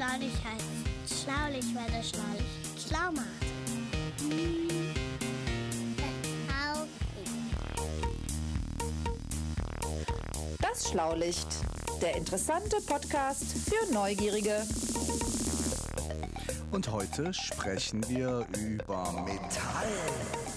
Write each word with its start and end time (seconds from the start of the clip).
Schlaulich 0.00 0.32
heißt 0.32 1.24
schlaulich, 1.24 1.64
weil 1.74 1.92
er 1.92 2.02
schlaulich 2.02 2.46
schlau 2.88 3.12
macht. 3.12 3.26
Das 10.58 10.88
Schlaulicht, 10.88 11.48
der 12.00 12.16
interessante 12.16 12.78
Podcast 12.86 13.44
für 13.44 13.92
Neugierige. 13.92 14.66
Und 16.70 16.90
heute 16.90 17.34
sprechen 17.34 18.02
wir 18.08 18.46
über 18.56 19.12
Metall. 19.26 20.49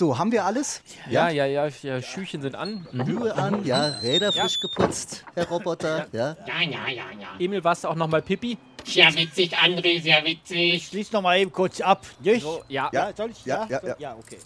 So, 0.00 0.16
haben 0.16 0.32
wir 0.32 0.46
alles? 0.46 0.80
Ja, 1.10 1.28
ja, 1.28 1.44
ja, 1.44 1.68
ja, 1.82 2.00
Schüchen 2.00 2.40
sind 2.40 2.54
an. 2.54 2.88
Mhm. 2.90 3.06
Schuhe 3.06 3.34
an, 3.34 3.66
ja, 3.66 3.84
Räder 4.00 4.32
frisch 4.32 4.58
geputzt, 4.58 5.26
Herr 5.34 5.46
Roboter, 5.46 6.06
ja. 6.12 6.38
Ja, 6.46 6.62
ja, 6.62 6.88
ja, 6.88 7.04
ja. 7.20 7.28
Emil, 7.38 7.62
warst 7.62 7.84
du 7.84 7.88
auch 7.88 7.94
noch 7.94 8.08
mal 8.08 8.22
Pipi? 8.22 8.56
Sehr 8.82 9.14
witzig, 9.14 9.54
André, 9.58 10.00
sehr 10.00 10.24
witzig. 10.24 10.86
Schließ 10.86 11.12
noch 11.12 11.20
mal 11.20 11.38
eben 11.38 11.52
kurz 11.52 11.82
ab, 11.82 12.06
nicht? 12.20 12.40
So, 12.40 12.64
ja. 12.68 12.88
Ja, 12.94 13.12
soll 13.14 13.32
ich? 13.32 13.44
Ja, 13.44 13.66
ja, 13.68 13.78
ja. 13.84 13.96
ja, 13.98 14.16
okay. 14.16 14.38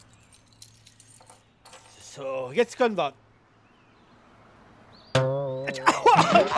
So, 2.01 2.51
jetzt 2.53 2.77
können 2.77 2.97
wir. 2.97 3.13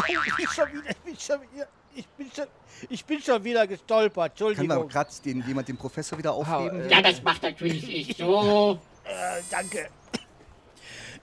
Ich 0.09 0.37
bin 0.37 0.47
schon 0.49 0.73
wieder, 0.73 0.91
ich 0.91 0.97
bin 0.97 1.19
schon 1.19 1.41
wieder, 1.43 1.69
ich 1.97 2.07
bin 2.09 2.31
schon, 2.35 2.47
ich 2.91 3.05
bin 3.05 3.21
schon 3.21 3.43
wieder 3.43 3.67
gestolpert. 3.67 4.37
Kann 4.37 4.47
man 4.47 4.55
Entschuldigung. 4.57 4.89
gerade 4.89 5.11
den, 5.25 5.45
jemand 5.47 5.69
den 5.69 5.77
Professor 5.77 6.19
wieder 6.19 6.33
aufheben? 6.33 6.89
Ja, 6.91 7.03
das 7.03 7.23
macht 7.23 7.43
natürlich 7.43 8.11
ich 8.11 8.17
so. 8.17 8.79
Äh, 9.05 9.43
danke. 9.51 9.89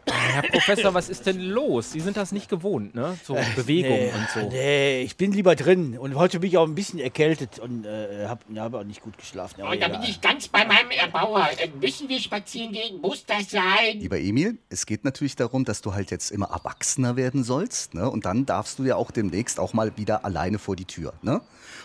Herr 0.05 0.41
Professor, 0.43 0.93
was 0.93 1.09
ist 1.09 1.25
denn 1.25 1.39
los? 1.39 1.91
Sie 1.91 1.99
sind 1.99 2.17
das 2.17 2.31
nicht 2.31 2.49
gewohnt, 2.49 2.95
ne? 2.95 3.17
So 3.23 3.37
Bewegung 3.55 3.97
nee, 3.97 4.11
und 4.11 4.29
so. 4.33 4.49
Nee, 4.49 5.01
ich 5.01 5.15
bin 5.15 5.31
lieber 5.31 5.55
drin. 5.55 5.97
Und 5.97 6.15
heute 6.15 6.39
bin 6.39 6.49
ich 6.49 6.57
auch 6.57 6.67
ein 6.67 6.75
bisschen 6.75 6.99
erkältet 6.99 7.59
und 7.59 7.85
äh, 7.85 8.25
habe 8.27 8.41
hab 8.55 8.73
auch 8.73 8.83
nicht 8.83 9.01
gut 9.01 9.17
geschlafen. 9.17 9.61
Aber 9.61 9.71
Und 9.71 9.81
da 9.81 9.87
bin 9.87 10.01
ich 10.03 10.19
ganz 10.21 10.47
bei 10.47 10.65
meinem 10.65 10.91
Erbauer. 10.91 11.47
Äh, 11.57 11.69
Müssen 11.79 12.09
wir 12.09 12.19
spazieren 12.19 12.71
gehen? 12.71 12.99
Muss 13.01 13.25
das 13.25 13.51
sein? 13.51 13.99
Lieber 13.99 14.19
Emil, 14.19 14.57
es 14.69 14.85
geht 14.85 15.03
natürlich 15.03 15.35
darum, 15.35 15.65
dass 15.65 15.81
du 15.81 15.93
halt 15.93 16.11
jetzt 16.11 16.31
immer 16.31 16.47
erwachsener 16.47 17.15
werden 17.15 17.43
sollst. 17.43 17.93
Ne? 17.93 18.09
Und 18.09 18.25
dann 18.25 18.45
darfst 18.45 18.79
du 18.79 18.83
ja 18.83 18.95
auch 18.95 19.11
demnächst 19.11 19.59
auch 19.59 19.73
mal 19.73 19.95
wieder 19.97 20.25
alleine 20.25 20.59
vor 20.59 20.75
die 20.75 20.85
Tür. 20.85 21.13
Ne? 21.21 21.41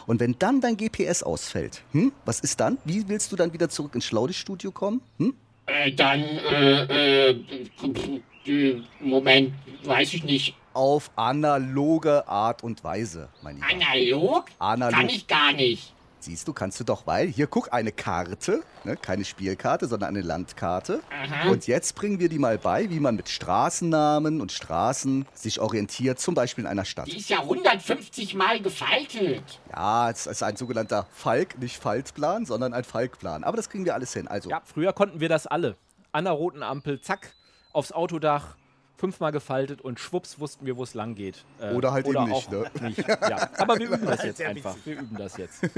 Und 0.07 0.21
wenn 0.21 0.37
dann 0.39 0.61
dein 0.61 0.77
GPS 0.77 1.23
ausfällt, 1.23 1.83
hm? 1.93 2.13
was 2.25 2.41
ist 2.41 2.61
dann? 2.61 2.79
Wie 2.85 3.09
willst 3.09 3.31
du 3.31 3.37
dann 3.37 3.53
wieder 3.53 3.69
zurück 3.69 3.95
ins 3.95 4.07
Schlaudistudio 4.07 4.73
kommen? 4.73 5.03
Hm? 5.19 5.35
Äh, 5.69 5.93
dann, 5.93 6.23
äh, 6.23 7.31
äh, 7.31 8.83
Moment, 9.01 9.53
weiß 9.85 10.15
ich 10.15 10.25
nicht. 10.25 10.55
Auf 10.73 11.11
analoge 11.17 12.27
Art 12.27 12.63
und 12.63 12.83
Weise, 12.85 13.29
mein 13.43 13.57
Lieber. 13.57 13.67
Analog? 13.69 14.47
Analog. 14.59 14.99
Kann 14.99 15.09
ich 15.09 15.27
gar 15.27 15.53
nicht. 15.53 15.93
Siehst 16.21 16.49
du, 16.49 16.53
kannst 16.53 16.81
du 16.81 16.85
doch, 16.85 17.07
weil 17.07 17.29
hier 17.29 17.47
guck, 17.47 17.73
eine 17.73 17.93
Karte, 17.93 18.63
ne? 18.83 18.97
keine 18.97 19.25
Spielkarte, 19.25 19.87
sondern 19.87 20.09
eine 20.09 20.23
Landkarte. 20.23 21.01
Aha. 21.11 21.49
Und 21.51 21.69
jetzt 21.69 21.95
bringen 21.95 22.19
wir 22.19 22.29
dir 22.29 22.41
mal 22.41 22.59
bei, 22.59 22.91
wie 22.91 22.99
man 22.99 23.15
mit 23.15 23.29
Straßennamen 23.29 24.41
und 24.41 24.51
Straßen 24.51 25.27
sich 25.33 25.61
orientiert, 25.61 26.19
zum 26.19 26.35
Beispiel 26.35 26.65
in 26.65 26.71
einer 26.71 26.85
Stadt. 26.85 27.07
Die 27.07 27.19
ist 27.19 27.31
ja 27.31 27.39
150 27.39 28.35
Mal 28.35 28.61
gefaltet. 28.61 29.61
Ja, 29.71 30.11
es 30.11 30.27
ist 30.27 30.43
ein 30.43 30.57
sogenannter 30.57 31.07
Falk, 31.13 31.57
nicht 31.61 31.77
Faltplan, 31.77 32.47
sondern 32.47 32.75
ein 32.75 32.85
Falkplan. 32.85 33.45
Aber 33.45 33.57
das 33.57 33.71
kriegen 33.71 33.85
wir 33.85 33.95
alles 33.95 34.13
hin. 34.13 34.27
Also, 34.27 34.51
Ja, 34.51 34.61
früher 34.65 34.93
konnten 34.93 35.21
wir 35.21 35.29
das 35.29 35.47
alle. 35.47 35.77
An 36.11 36.25
der 36.25 36.33
roten 36.33 36.65
Ampel, 36.65 37.01
zack, 37.01 37.33
aufs 37.73 37.93
Autodach, 37.93 38.57
fünfmal 38.99 39.33
gefaltet 39.33 39.81
und 39.81 39.99
schwupps 40.01 40.39
wussten 40.41 40.67
wir, 40.67 40.77
wo 40.77 40.83
es 40.83 40.93
lang 40.93 41.15
geht. 41.15 41.45
Äh, 41.61 41.73
Oder 41.73 41.93
halt 41.93 42.07
eben 42.07 42.25
nicht, 42.25 42.51
ne? 42.51 42.71
nicht. 42.83 42.99
Ja. 43.09 43.49
Aber 43.57 43.79
wir 43.79 43.87
üben 43.91 44.05
das 44.05 44.23
jetzt 44.25 44.43
einfach. 44.43 44.77
Wir 44.85 44.99
üben 44.99 45.17
das 45.17 45.37
jetzt. 45.39 45.61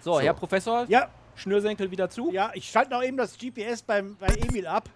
So, 0.00 0.20
Herr 0.20 0.32
Professor, 0.34 0.86
Ja, 0.88 1.08
Schnürsenkel 1.34 1.90
wieder 1.90 2.08
zu. 2.08 2.30
ja, 2.32 2.52
ich 2.54 2.70
schalte 2.70 2.92
noch 2.92 3.02
eben 3.02 3.16
das 3.16 3.36
GPS 3.36 3.82
beim, 3.82 4.16
bei 4.16 4.28
Emil 4.28 4.66
ab. 4.68 4.88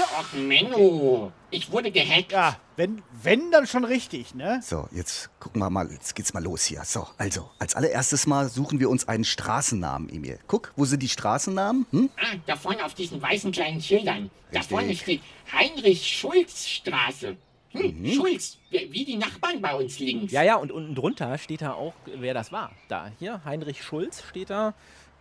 Och, 0.00 0.32
Menno. 0.34 1.32
Ich 1.50 1.72
wurde 1.72 1.90
gehackt. 1.90 2.32
Ja, 2.32 2.56
wenn, 2.76 3.02
wenn 3.22 3.50
dann 3.50 3.66
schon 3.66 3.84
richtig, 3.84 4.34
ne? 4.34 4.60
so, 4.62 4.88
jetzt 4.92 5.30
gucken 5.40 5.60
wir 5.60 5.70
mal, 5.70 5.90
jetzt 5.90 6.14
geht's 6.14 6.32
mal 6.32 6.42
los 6.42 6.64
hier. 6.64 6.84
So, 6.84 7.08
also, 7.16 7.50
als 7.58 7.74
allererstes 7.74 8.26
mal 8.26 8.48
suchen 8.48 8.80
wir 8.80 8.90
uns 8.90 9.08
einen 9.08 9.24
Straßennamen, 9.24 10.08
Emil. 10.08 10.38
Guck, 10.46 10.72
wo 10.76 10.84
sind 10.84 11.02
die 11.02 11.08
Straßennamen? 11.08 11.86
Hm? 11.90 12.10
Ah, 12.16 12.36
da 12.46 12.56
vorne 12.56 12.84
auf 12.84 12.94
diesen 12.94 13.20
weißen 13.20 13.50
kleinen 13.50 13.80
Schildern. 13.80 14.30
Da 14.52 14.60
Richtig. 14.60 14.68
vorne 14.68 14.94
steht 14.94 15.22
Heinrich-Schulz-Straße. 15.52 17.36
Hm, 17.72 18.12
Schulz, 18.12 18.58
wie 18.70 18.88
wie 18.92 19.04
die 19.04 19.16
Nachbarn 19.16 19.60
bei 19.60 19.74
uns 19.74 19.98
links. 19.98 20.32
Ja, 20.32 20.42
ja, 20.42 20.56
und 20.56 20.72
unten 20.72 20.94
drunter 20.94 21.36
steht 21.36 21.62
da 21.62 21.72
auch, 21.72 21.94
wer 22.06 22.32
das 22.32 22.50
war. 22.50 22.72
Da, 22.88 23.10
hier, 23.18 23.42
Heinrich 23.44 23.82
Schulz 23.82 24.22
steht 24.22 24.50
da, 24.50 24.74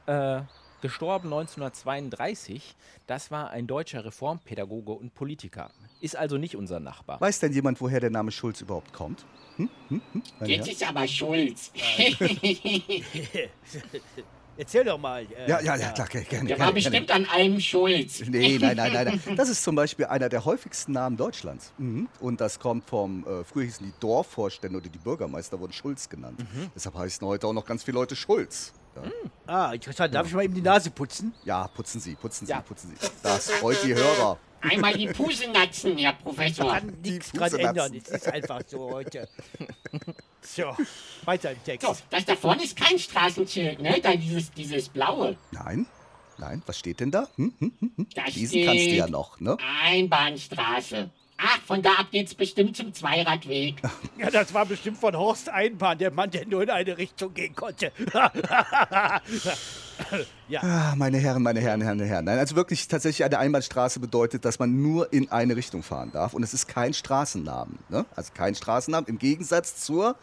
äh, 0.05 0.41
gestorben 0.81 1.27
1932. 1.33 2.75
Das 3.07 3.31
war 3.31 3.49
ein 3.49 3.67
deutscher 3.67 4.05
Reformpädagoge 4.05 4.91
und 4.91 5.13
Politiker. 5.13 5.71
Ist 6.01 6.15
also 6.15 6.37
nicht 6.37 6.55
unser 6.55 6.79
Nachbar. 6.79 7.19
Weiß 7.21 7.39
denn 7.39 7.53
jemand, 7.53 7.81
woher 7.81 7.99
der 7.99 8.09
Name 8.11 8.31
Schulz 8.31 8.61
überhaupt 8.61 8.93
kommt? 8.93 9.25
Hm? 9.57 9.69
Hm? 9.89 10.01
Hm? 10.13 10.21
Jetzt 10.45 10.67
ist 10.67 10.87
aber 10.87 11.07
Schulz. 11.07 11.71
Erzähl 14.59 14.83
doch 14.85 14.97
mal. 14.97 15.21
äh, 15.23 15.47
Ja, 15.49 15.61
ja, 15.61 15.75
ja, 15.75 15.91
klar, 15.91 16.07
gerne. 16.07 16.25
gerne, 16.25 16.47
Der 16.47 16.57
war 16.57 16.65
gerne. 16.67 16.73
bestimmt 16.73 17.11
an 17.11 17.25
allem 17.25 17.59
Schulz. 17.59 18.23
Nee, 18.27 18.57
nein, 18.59 18.75
nein, 18.75 18.91
nein, 18.91 19.21
nein. 19.23 19.35
Das 19.35 19.49
ist 19.49 19.63
zum 19.63 19.75
Beispiel 19.75 20.05
einer 20.05 20.29
der 20.29 20.45
häufigsten 20.45 20.93
Namen 20.93 21.15
Deutschlands. 21.15 21.73
Mhm. 21.77 22.09
Und 22.19 22.41
das 22.41 22.59
kommt 22.59 22.89
vom, 22.89 23.23
äh, 23.27 23.43
früher 23.43 23.65
hießen 23.65 23.85
die 23.85 23.93
Dorfvorstände 23.99 24.79
oder 24.79 24.89
die 24.89 24.97
Bürgermeister 24.97 25.59
wurden 25.59 25.73
Schulz 25.73 26.09
genannt. 26.09 26.43
Deshalb 26.75 26.95
heißen 26.95 27.25
heute 27.27 27.45
auch 27.45 27.53
noch 27.53 27.65
ganz 27.67 27.83
viele 27.83 27.99
Leute 27.99 28.15
Schulz. 28.15 28.73
Ja, 29.03 29.11
Ah, 29.69 29.73
interessant. 29.73 30.13
Darf 30.13 30.27
ich 30.27 30.33
mal 30.33 30.43
eben 30.43 30.53
die 30.55 30.61
Nase 30.61 30.91
putzen? 30.91 31.33
ja 31.45 31.67
putzen 31.67 31.99
Sie, 32.01 32.15
putzen 32.15 32.45
Sie, 32.45 32.51
Ja. 32.51 32.61
putzen 32.61 32.93
Sie. 32.99 33.07
Das 33.23 33.49
freut 33.51 33.81
die 33.83 33.93
Hörer. 33.95 34.37
Einmal 34.59 34.93
die 34.93 35.07
Pusenatzen, 35.07 35.97
Herr 35.97 36.13
Professor. 36.13 36.71
Kann 36.73 36.97
nichts 37.01 37.31
dran 37.31 37.53
ändern. 37.53 37.93
Es 37.95 38.09
ist 38.09 38.27
einfach 38.27 38.61
so 38.67 38.91
heute. 38.91 39.27
So, 40.41 40.63
weiter 41.25 41.51
im 41.51 41.61
Text. 41.63 41.85
So, 41.85 41.93
das 42.09 42.23
da 42.23 42.33
vorne 42.37 42.63
ist 42.63 42.77
kein 42.77 42.97
Straßenschild, 42.97 43.81
ne? 43.81 43.99
Da 44.01 44.15
dieses, 44.15 44.49
dieses 44.51 44.87
blaue. 44.87 45.35
Nein, 45.51 45.85
nein, 46.37 46.63
was 46.65 46.79
steht 46.79 47.01
denn 47.01 47.11
da? 47.11 47.27
Hm? 47.35 47.53
Hm? 47.59 47.73
Hm? 47.79 47.91
Hm? 47.97 48.07
Da 48.15 48.23
Lesen 48.27 48.63
kannst 48.63 48.85
du 48.85 48.89
ja 48.91 49.03
steht 49.03 49.11
noch, 49.11 49.39
ne? 49.41 49.57
Einbahnstraße. 49.83 51.09
Ach, 51.37 51.59
von 51.65 51.83
da 51.83 51.91
ab 51.99 52.07
geht's 52.11 52.33
bestimmt 52.33 52.75
zum 52.75 52.93
Zweiradweg. 52.93 53.81
Ja, 54.17 54.31
das 54.31 54.51
war 54.51 54.65
bestimmt 54.65 54.97
von 54.97 55.15
Horst 55.15 55.47
Einbahn, 55.47 55.99
der 55.99 56.09
Mann, 56.09 56.31
der 56.31 56.47
nur 56.47 56.63
in 56.63 56.71
eine 56.71 56.97
Richtung 56.97 57.33
gehen 57.33 57.55
konnte. 57.55 57.91
Ah, 60.61 60.93
meine 60.95 61.17
Herren, 61.17 61.41
meine 61.41 61.59
Herren, 61.59 61.81
Herren, 61.81 61.99
Herren. 61.99 62.25
Nein, 62.25 62.37
also 62.37 62.55
wirklich 62.55 62.87
tatsächlich 62.87 63.25
eine 63.25 63.39
Einbahnstraße 63.39 63.99
bedeutet, 63.99 64.45
dass 64.45 64.59
man 64.59 64.81
nur 64.81 65.11
in 65.11 65.29
eine 65.31 65.55
Richtung 65.55 65.83
fahren 65.83 66.11
darf. 66.11 66.33
Und 66.33 66.43
es 66.43 66.53
ist 66.53 66.67
kein 66.67 66.93
Straßennamen. 66.93 67.79
Ne? 67.89 68.05
Also 68.15 68.31
kein 68.33 68.53
Straßennamen 68.55 69.09
im 69.09 69.17
Gegensatz 69.17 69.83
zur 69.83 70.15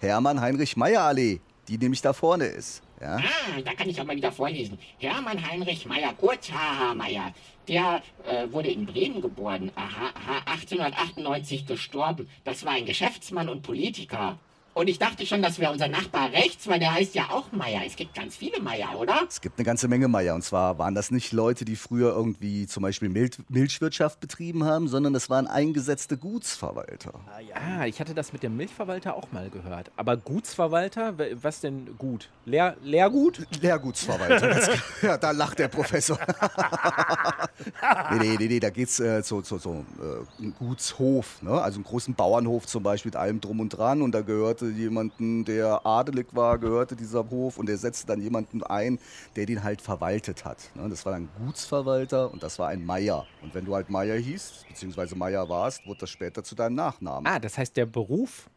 Hermann-Heinrich-Meyer-Allee, 0.00 1.40
die 1.68 1.78
nämlich 1.78 2.02
da 2.02 2.12
vorne 2.12 2.46
ist. 2.46 2.82
Ja? 3.00 3.16
Ah, 3.16 3.60
da 3.64 3.74
kann 3.74 3.88
ich 3.88 4.00
auch 4.00 4.04
mal 4.04 4.16
wieder 4.16 4.32
vorlesen. 4.32 4.78
Hermann 4.98 5.46
Heinrich 5.46 5.86
Meyer, 5.86 6.14
kurz 6.14 6.50
H.H. 6.50 6.94
Meyer, 6.94 7.34
der 7.68 8.02
äh, 8.26 8.50
wurde 8.50 8.70
in 8.70 8.86
Bremen 8.86 9.20
geboren, 9.20 9.70
aha, 9.74 10.10
aha, 10.14 10.38
1898 10.46 11.66
gestorben. 11.66 12.28
Das 12.44 12.64
war 12.64 12.72
ein 12.72 12.86
Geschäftsmann 12.86 13.48
und 13.48 13.62
Politiker. 13.62 14.38
Und 14.76 14.88
ich 14.88 14.98
dachte 14.98 15.24
schon, 15.24 15.40
das 15.40 15.58
wäre 15.58 15.72
unser 15.72 15.88
Nachbar 15.88 16.30
rechts, 16.32 16.68
weil 16.68 16.78
der 16.78 16.92
heißt 16.92 17.14
ja 17.14 17.30
auch 17.30 17.50
Meier. 17.50 17.80
Es 17.86 17.96
gibt 17.96 18.14
ganz 18.14 18.36
viele 18.36 18.60
Meier, 18.60 19.00
oder? 19.00 19.22
Es 19.26 19.40
gibt 19.40 19.58
eine 19.58 19.64
ganze 19.64 19.88
Menge 19.88 20.06
Meier. 20.06 20.34
Und 20.34 20.42
zwar 20.42 20.78
waren 20.78 20.94
das 20.94 21.10
nicht 21.10 21.32
Leute, 21.32 21.64
die 21.64 21.76
früher 21.76 22.14
irgendwie 22.14 22.66
zum 22.66 22.82
Beispiel 22.82 23.08
Mil 23.08 23.30
Milchwirtschaft 23.48 24.20
betrieben 24.20 24.64
haben, 24.64 24.86
sondern 24.86 25.14
das 25.14 25.30
waren 25.30 25.46
eingesetzte 25.46 26.18
Gutsverwalter. 26.18 27.14
Ah, 27.54 27.86
ich 27.86 28.00
hatte 28.00 28.12
das 28.12 28.34
mit 28.34 28.42
dem 28.42 28.58
Milchverwalter 28.58 29.16
auch 29.16 29.32
mal 29.32 29.48
gehört. 29.48 29.90
Aber 29.96 30.18
Gutsverwalter, 30.18 31.14
was 31.40 31.62
denn 31.62 31.96
gut? 31.96 32.28
Leer, 32.44 32.76
Leergut? 32.82 33.46
Lehrgutsverwalter. 33.62 34.74
ja, 35.00 35.16
da 35.16 35.30
lacht 35.30 35.58
der 35.58 35.68
Professor. 35.68 36.18
nee, 38.10 38.18
nee, 38.18 38.36
nee, 38.38 38.46
nee, 38.48 38.60
da 38.60 38.68
geht's 38.68 39.00
äh, 39.00 39.22
zu, 39.22 39.40
zu 39.40 39.56
so 39.56 39.86
äh, 40.02 40.42
einem 40.42 40.54
Gutshof, 40.54 41.40
ne? 41.40 41.52
also 41.52 41.76
einen 41.76 41.84
großen 41.84 42.14
Bauernhof 42.14 42.66
zum 42.66 42.82
Beispiel 42.82 43.08
mit 43.08 43.16
allem 43.16 43.40
drum 43.40 43.60
und 43.60 43.70
dran. 43.70 44.02
Und 44.02 44.12
da 44.12 44.20
gehörte 44.20 44.65
jemanden, 44.68 45.44
der 45.44 45.84
adelig 45.86 46.28
war, 46.32 46.58
gehörte 46.58 46.96
dieser 46.96 47.28
Hof 47.30 47.58
und 47.58 47.68
der 47.68 47.78
setzte 47.78 48.06
dann 48.06 48.20
jemanden 48.20 48.62
ein, 48.62 48.98
der 49.36 49.46
den 49.46 49.62
halt 49.62 49.80
verwaltet 49.80 50.44
hat. 50.44 50.70
Ne? 50.74 50.88
Das 50.88 51.04
war 51.04 51.12
dann 51.12 51.28
Gutsverwalter 51.38 52.32
und 52.32 52.42
das 52.42 52.58
war 52.58 52.68
ein 52.68 52.84
Meier. 52.84 53.26
Und 53.42 53.54
wenn 53.54 53.64
du 53.64 53.74
halt 53.74 53.90
Meier 53.90 54.16
hießt, 54.16 54.68
beziehungsweise 54.68 55.16
Meier 55.16 55.48
warst, 55.48 55.86
wurde 55.86 56.00
das 56.00 56.10
später 56.10 56.42
zu 56.42 56.54
deinem 56.54 56.74
Nachnamen. 56.74 57.26
Ah, 57.26 57.38
das 57.38 57.58
heißt, 57.58 57.76
der 57.76 57.86
Beruf 57.86 58.48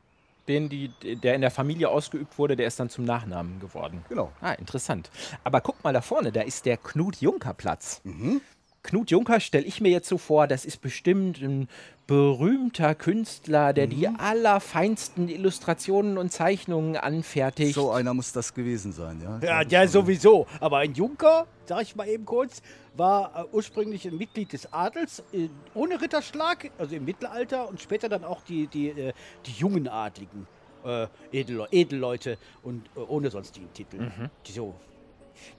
den 0.50 0.68
die, 0.68 0.90
der 1.16 1.36
in 1.36 1.42
der 1.42 1.52
Familie 1.52 1.90
ausgeübt 1.90 2.38
wurde, 2.38 2.56
der 2.56 2.68
ist 2.68 2.80
dann 2.80 2.90
zum 2.90 3.06
Nachnamen 3.06 3.60
geworden. 3.60 4.04
Genau. 4.10 4.32
Ah, 4.42 4.54
interessant. 4.54 5.10
Aber 5.44 5.62
guck 5.62 5.82
mal 5.84 5.94
da 5.94 6.02
vorne, 6.02 6.32
da 6.32 6.42
ist 6.42 6.66
der 6.66 6.78
Knut-Junker-Platz. 6.78 8.02
Mhm. 8.04 8.42
Knut 8.84 9.12
Junker 9.12 9.40
stelle 9.40 9.66
ich 9.66 9.82
mir 9.82 9.90
jetzt 9.90 10.08
so 10.08 10.18
vor, 10.18 10.48
das 10.48 10.64
ist 10.66 10.82
bestimmt 10.82 11.42
ein 11.42 11.68
berühmter 12.08 12.96
Künstler, 12.96 13.72
der 13.74 13.86
die 13.88 14.08
Mhm. 14.08 14.16
allerfeinsten 14.18 15.28
Illustrationen 15.30 16.18
und 16.18 16.32
Zeichnungen 16.32 16.96
anfertigt. 16.98 17.76
So 17.76 17.92
einer 17.92 18.14
muss 18.14 18.32
das 18.32 18.54
gewesen 18.54 18.92
sein, 18.92 19.22
ja. 19.22 19.40
Ja, 19.44 19.64
der 19.64 19.88
sowieso. 19.88 20.48
Aber 20.60 20.78
ein 20.80 20.94
Junker, 20.96 21.46
sag 21.66 21.84
ich 21.84 21.96
mal 21.96 22.08
eben 22.08 22.26
kurz, 22.26 22.62
war 22.96 23.46
äh, 23.46 23.56
ursprünglich 23.56 24.08
ein 24.08 24.18
Mitglied 24.18 24.54
des 24.54 24.74
Adels, 24.74 25.24
äh, 25.34 25.50
ohne 25.76 26.02
Ritterschlag, 26.02 26.72
also 26.80 26.96
im 26.96 27.06
Mittelalter 27.06 27.70
und 27.70 27.80
später 27.80 28.10
dann 28.10 28.24
auch 28.24 28.42
die, 28.44 28.66
die, 28.68 28.90
äh, 28.90 29.14
die 29.46 29.52
jungen 29.52 29.88
Adligen, 29.88 30.48
äh, 30.84 31.06
Edelle 31.32 31.68
Edelleute 31.72 32.38
und 32.64 32.90
ohne 32.96 33.30
sonstigen 33.30 33.72
Titel. 33.74 33.98
Mhm. 34.00 34.30
Die 34.48 34.52
so. 34.52 34.74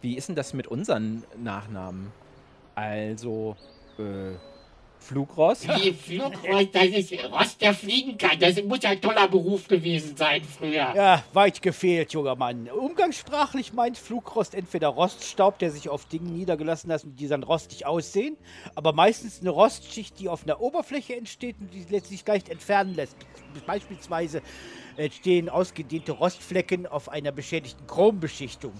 Wie 0.02 0.16
ist 0.16 0.28
denn 0.28 0.36
das 0.36 0.52
mit 0.52 0.66
unseren 0.66 1.22
Nachnamen? 1.42 2.12
Also, 2.80 3.56
äh, 3.98 4.36
Flugrost? 4.98 5.68
Wie 5.68 5.92
Flugrost, 5.92 6.74
das 6.74 6.86
ist 6.86 7.12
Rost, 7.30 7.60
der 7.60 7.74
fliegen 7.74 8.16
kann. 8.16 8.38
Das 8.38 8.62
muss 8.62 8.84
ein 8.84 9.00
toller 9.00 9.28
Beruf 9.28 9.68
gewesen 9.68 10.16
sein 10.16 10.42
früher. 10.44 10.94
Ja, 10.94 11.22
weit 11.34 11.60
gefehlt, 11.60 12.12
junger 12.12 12.36
Mann. 12.36 12.68
Umgangssprachlich 12.70 13.74
meint 13.74 13.98
Flugrost 13.98 14.54
entweder 14.54 14.88
Roststaub, 14.88 15.58
der 15.58 15.70
sich 15.70 15.88
auf 15.90 16.06
Dingen 16.06 16.32
niedergelassen 16.32 16.90
hat 16.92 17.04
und 17.04 17.16
die 17.16 17.28
dann 17.28 17.42
rostig 17.42 17.84
aussehen, 17.86 18.36
aber 18.74 18.92
meistens 18.92 19.40
eine 19.40 19.50
Rostschicht, 19.50 20.18
die 20.18 20.28
auf 20.28 20.44
einer 20.44 20.60
Oberfläche 20.60 21.16
entsteht 21.16 21.56
und 21.60 21.70
die 21.72 21.82
sich 22.00 22.26
leicht 22.26 22.48
entfernen 22.48 22.94
lässt. 22.94 23.16
Beispielsweise 23.66 24.42
entstehen 24.96 25.48
ausgedehnte 25.48 26.12
Rostflecken 26.12 26.86
auf 26.86 27.08
einer 27.08 27.32
beschädigten 27.32 27.86
Chrombeschichtung. 27.86 28.72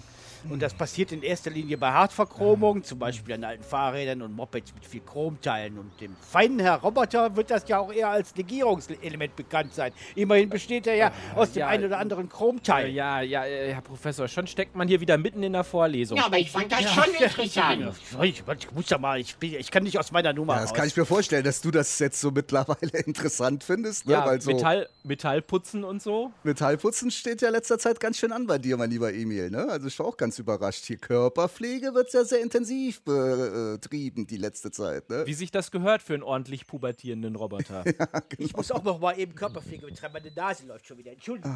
Und 0.49 0.61
das 0.61 0.73
passiert 0.73 1.11
in 1.11 1.21
erster 1.21 1.51
Linie 1.51 1.77
bei 1.77 1.91
Hartverchromung, 1.91 2.83
zum 2.83 2.99
Beispiel 2.99 3.35
an 3.35 3.43
alten 3.43 3.63
Fahrrädern 3.63 4.21
und 4.21 4.35
Mopeds 4.35 4.73
mit 4.73 4.85
viel 4.85 5.01
Chromteilen. 5.01 5.77
Und 5.77 5.91
dem 6.01 6.15
feinen 6.19 6.59
Herr 6.59 6.77
Roboter 6.77 7.35
wird 7.35 7.51
das 7.51 7.67
ja 7.67 7.79
auch 7.79 7.93
eher 7.93 8.09
als 8.09 8.35
Legierungselement 8.35 9.35
bekannt 9.35 9.75
sein. 9.75 9.91
Immerhin 10.15 10.49
besteht 10.49 10.87
er 10.87 10.95
ja 10.95 11.11
aus 11.35 11.51
dem 11.51 11.61
ja, 11.61 11.67
einen 11.67 11.85
oder 11.85 11.99
anderen 11.99 12.27
Chromteil. 12.27 12.89
ja, 12.89 13.21
ja, 13.21 13.45
äh, 13.45 13.73
Herr 13.73 13.81
Professor, 13.81 14.27
schon 14.27 14.47
steckt 14.47 14.75
man 14.75 14.87
hier 14.87 14.99
wieder 14.99 15.17
mitten 15.17 15.43
in 15.43 15.53
der 15.53 15.63
Vorlesung. 15.63 16.17
Ja, 16.17 16.25
aber 16.25 16.39
ich 16.39 16.49
fand 16.49 16.71
das 16.71 16.91
schon 16.91 17.13
interessant. 17.13 17.93
Ich, 18.21 18.43
ich 18.45 18.71
muss 18.71 18.89
ja 18.89 18.97
mal, 18.97 19.19
ich, 19.19 19.35
bin, 19.37 19.55
ich 19.55 19.71
kann 19.71 19.83
nicht 19.83 19.97
aus 19.97 20.11
meiner 20.11 20.33
Nummer 20.33 20.55
Ja, 20.55 20.61
das 20.61 20.71
raus. 20.71 20.77
kann 20.77 20.87
ich 20.87 20.95
mir 20.95 21.05
vorstellen, 21.05 21.43
dass 21.43 21.61
du 21.61 21.71
das 21.71 21.97
jetzt 21.99 22.19
so 22.19 22.31
mittlerweile 22.31 22.97
interessant 23.05 23.63
findest, 23.63 24.05
ne? 24.05 24.13
Ja, 24.13 24.25
weil 24.25 24.41
so 24.41 24.51
Metall, 24.51 24.87
Metallputzen 25.03 25.83
und 25.83 26.00
so. 26.03 26.31
Metallputzen 26.43 27.11
steht 27.11 27.41
ja 27.41 27.49
letzter 27.49 27.77
Zeit 27.79 27.99
ganz 27.99 28.17
schön 28.17 28.31
an 28.31 28.47
bei 28.47 28.57
dir, 28.57 28.77
mein 28.77 28.89
lieber 28.89 29.13
Emil. 29.13 29.49
Ne? 29.49 29.67
Also 29.69 29.87
ich 29.87 29.97
war 29.99 30.05
auch 30.07 30.17
ganz 30.17 30.39
überrascht. 30.39 30.85
Hier 30.85 30.97
Körperpflege 30.97 31.93
wird 31.93 32.11
ja 32.13 32.23
sehr 32.23 32.41
intensiv 32.41 33.01
betrieben 33.03 34.27
die 34.27 34.37
letzte 34.37 34.71
Zeit. 34.71 35.09
Ne? 35.09 35.25
Wie 35.25 35.33
sich 35.33 35.51
das 35.51 35.71
gehört 35.71 36.01
für 36.01 36.13
einen 36.13 36.23
ordentlich 36.23 36.67
pubertierenden 36.67 37.35
Roboter. 37.35 37.83
Ich 38.37 38.55
muss 38.55 38.71
auch 38.71 38.83
noch 38.83 38.99
mal 38.99 39.17
eben 39.19 39.35
Körperpflege 39.35 39.85
betreiben. 39.85 40.13
Meine 40.13 40.31
Nase 40.33 40.65
läuft 40.65 40.87
schon 40.87 40.97
wieder. 40.97 41.11
Entschuldigung. 41.11 41.55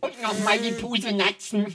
Und 0.00 0.22
nochmal 0.22 0.58
die 0.58 0.72
Pusenatzen. 0.72 1.72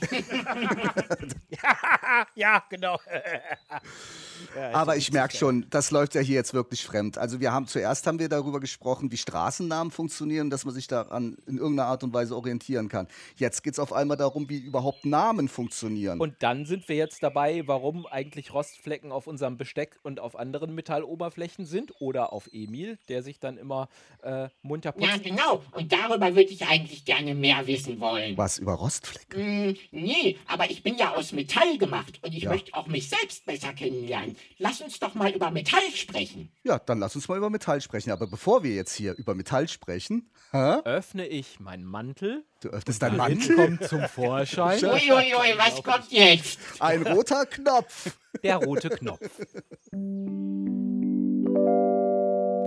ja, 2.34 2.62
genau. 2.68 2.98
Aber 4.72 4.96
ich 4.96 5.12
merke 5.12 5.36
schon, 5.36 5.66
das 5.70 5.90
läuft 5.90 6.14
ja 6.14 6.20
hier 6.20 6.34
jetzt 6.36 6.54
wirklich 6.54 6.84
fremd. 6.84 7.18
Also 7.18 7.40
wir 7.40 7.52
haben 7.52 7.66
zuerst 7.66 8.06
haben 8.06 8.18
wir 8.18 8.28
darüber 8.28 8.60
gesprochen, 8.60 9.10
wie 9.12 9.16
Straßennamen 9.16 9.90
funktionieren, 9.90 10.50
dass 10.50 10.64
man 10.64 10.74
sich 10.74 10.86
daran 10.86 11.36
in 11.46 11.58
irgendeiner 11.58 11.88
Art 11.88 12.02
und 12.02 12.09
Weise 12.12 12.36
orientieren 12.36 12.88
kann. 12.88 13.08
Jetzt 13.36 13.62
geht 13.62 13.74
es 13.74 13.78
auf 13.78 13.92
einmal 13.92 14.16
darum, 14.16 14.48
wie 14.48 14.58
überhaupt 14.58 15.04
Namen 15.04 15.48
funktionieren. 15.48 16.20
Und 16.20 16.34
dann 16.40 16.66
sind 16.66 16.88
wir 16.88 16.96
jetzt 16.96 17.22
dabei, 17.22 17.62
warum 17.66 18.06
eigentlich 18.06 18.52
Rostflecken 18.52 19.12
auf 19.12 19.26
unserem 19.26 19.56
Besteck 19.56 19.98
und 20.02 20.20
auf 20.20 20.36
anderen 20.36 20.74
Metalloberflächen 20.74 21.64
sind 21.66 21.92
oder 22.00 22.32
auf 22.32 22.48
Emil, 22.52 22.98
der 23.08 23.22
sich 23.22 23.40
dann 23.40 23.56
immer 23.58 23.88
äh, 24.22 24.48
munter 24.62 24.92
putzt. 24.92 25.06
Ja, 25.08 25.16
genau. 25.18 25.62
Und 25.72 25.92
darüber 25.92 26.28
würde 26.34 26.50
ich 26.50 26.66
eigentlich 26.66 27.04
gerne 27.04 27.34
mehr 27.34 27.66
wissen 27.66 28.00
wollen. 28.00 28.36
Was 28.36 28.58
über 28.58 28.74
Rostflecken? 28.74 29.40
Hm, 29.40 29.76
nee, 29.90 30.36
aber 30.46 30.70
ich 30.70 30.82
bin 30.82 30.96
ja 30.96 31.14
aus 31.14 31.32
Metall 31.32 31.78
gemacht 31.78 32.18
und 32.22 32.34
ich 32.34 32.44
Ja. 32.44 32.50
möchte 32.50 32.74
auch 32.74 32.86
mich 32.86 33.08
selbst 33.08 33.44
besser 33.44 33.72
kennenlernen. 33.72 34.36
Lass 34.58 34.80
uns 34.80 34.98
doch 35.00 35.14
mal 35.14 35.30
über 35.30 35.50
Metall 35.50 35.90
sprechen. 35.94 36.50
Ja, 36.62 36.78
dann 36.78 36.98
lass 36.98 37.14
uns 37.16 37.28
mal 37.28 37.38
über 37.38 37.50
Metall 37.50 37.80
sprechen. 37.80 38.10
Aber 38.10 38.26
bevor 38.26 38.62
wir 38.62 38.74
jetzt 38.74 38.94
hier 38.94 39.14
über 39.16 39.34
Metall 39.34 39.68
sprechen, 39.68 40.30
hä? 40.52 40.78
Öffne 40.84 41.26
ich 41.26 41.60
meinen 41.60 41.84
Mantel, 42.00 42.46
du 42.62 42.70
öffnest 42.70 43.02
deinen 43.02 43.18
Mantel 43.18 43.56
Mantel, 43.56 43.76
kommt 43.76 43.84
zum 43.90 44.08
Vorschein, 44.08 44.82
Uiuiui, 44.82 45.58
was 45.58 45.82
kommt 45.82 46.10
jetzt? 46.10 46.58
ein 46.78 47.06
roter 47.06 47.44
Knopf. 47.44 48.16
der 48.42 48.56
rote 48.56 48.88
Knopf. 48.88 49.20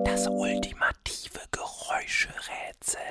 Das 0.05 0.27
ultimative 0.27 1.39
Geräuscherätsel. 1.49 3.01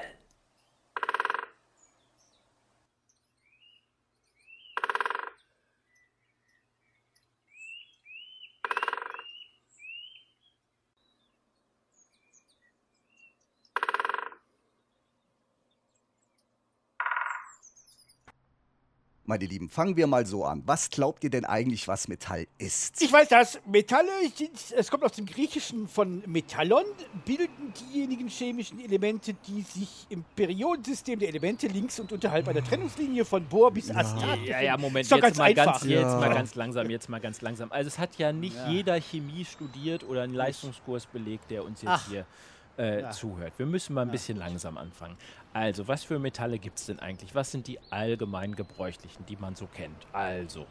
Meine 19.33 19.47
Lieben, 19.47 19.71
fangen 19.71 19.97
wir 19.97 20.07
mal 20.07 20.27
so 20.27 20.45
an. 20.45 20.63
Was 20.67 20.91
glaubt 20.91 21.25
ihr 21.25 21.31
denn 21.31 21.47
eigentlich, 21.47 21.89
was 21.89 22.07
Metall 22.07 22.47
ist? 22.59 23.01
Ich 23.01 23.11
weiß 23.11 23.29
das. 23.29 23.59
Metalle, 23.65 24.11
sind, 24.37 24.51
es 24.77 24.91
kommt 24.91 25.05
aus 25.05 25.13
dem 25.13 25.25
Griechischen 25.25 25.89
von 25.89 26.23
Metallon, 26.27 26.85
bilden 27.25 27.73
diejenigen 27.81 28.29
chemischen 28.29 28.79
Elemente, 28.79 29.33
die 29.33 29.63
sich 29.63 30.07
im 30.11 30.23
Periodensystem 30.37 31.19
der 31.19 31.31
Elemente 31.31 31.67
links 31.67 31.99
und 31.99 32.13
unterhalb 32.13 32.47
einer 32.47 32.63
Trennungslinie 32.63 33.25
von 33.25 33.47
Bohr 33.47 33.71
bis 33.71 33.91
Astat 33.91 34.39
Ja, 34.45 34.61
ja, 34.61 34.77
Moment, 34.77 35.05
Ist 35.05 35.13
doch 35.13 35.17
jetzt 35.17 35.25
ganz 35.25 35.39
mal, 35.39 35.55
ganz, 35.55 35.69
einfach. 35.77 35.87
jetzt 35.87 36.03
Ja. 36.03 36.21
mal 36.21 36.35
ganz 36.35 36.55
langsam, 36.55 36.91
jetzt 36.91 37.09
mal 37.09 37.21
ganz 37.21 37.41
langsam. 37.41 37.73
Also 37.73 37.89
es 37.89 37.99
hat 37.99 38.17
ja 38.19 38.35
nicht 38.35 38.57
jeder 38.69 39.01
Chemie 39.01 39.47
studiert 39.47 40.05
oder 40.05 40.25
einen 40.25 40.35
Leistungskurs 40.35 41.07
belegt, 41.07 41.51
der 41.51 41.65
uns 41.65 41.81
jetzt 41.81 41.91
Ach. 41.91 42.07
hier 42.11 42.27
äh, 42.77 43.11
zuhört. 43.11 43.53
Wir 43.59 43.67
müssen 43.67 43.95
mal 43.95 44.03
ein 44.03 44.11
bisschen 44.11 44.39
langsam 44.39 44.79
anfangen. 44.79 45.17
Also, 45.53 45.87
was 45.89 46.05
für 46.05 46.19
Metalle 46.19 46.59
gibt 46.59 46.79
es 46.79 46.87
denn 46.87 46.99
eigentlich? 46.99 47.35
Was 47.35 47.51
sind 47.51 47.67
die 47.67 47.79
allgemein 47.91 48.55
gebräuchlichen, 48.55 49.27
die 49.27 49.37
man 49.37 49.55
so 49.55 49.67
kennt? 49.67 50.07
Also, 50.13 50.67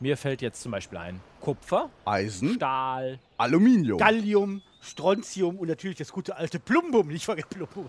mir 0.00 0.16
fällt 0.16 0.42
jetzt 0.42 0.62
zum 0.62 0.72
Beispiel 0.72 0.98
ein 0.98 1.20
Kupfer, 1.40 1.90
Eisen, 2.04 2.54
Stahl, 2.54 3.18
Aluminium. 3.36 3.98
Gallium, 3.98 4.62
Strontium 4.82 5.58
und 5.58 5.68
natürlich 5.68 5.98
das 5.98 6.12
gute 6.12 6.36
alte 6.36 6.58
Plumbum. 6.58 7.08
Nicht 7.08 7.24
vergessen, 7.24 7.48
Plumbum. 7.50 7.88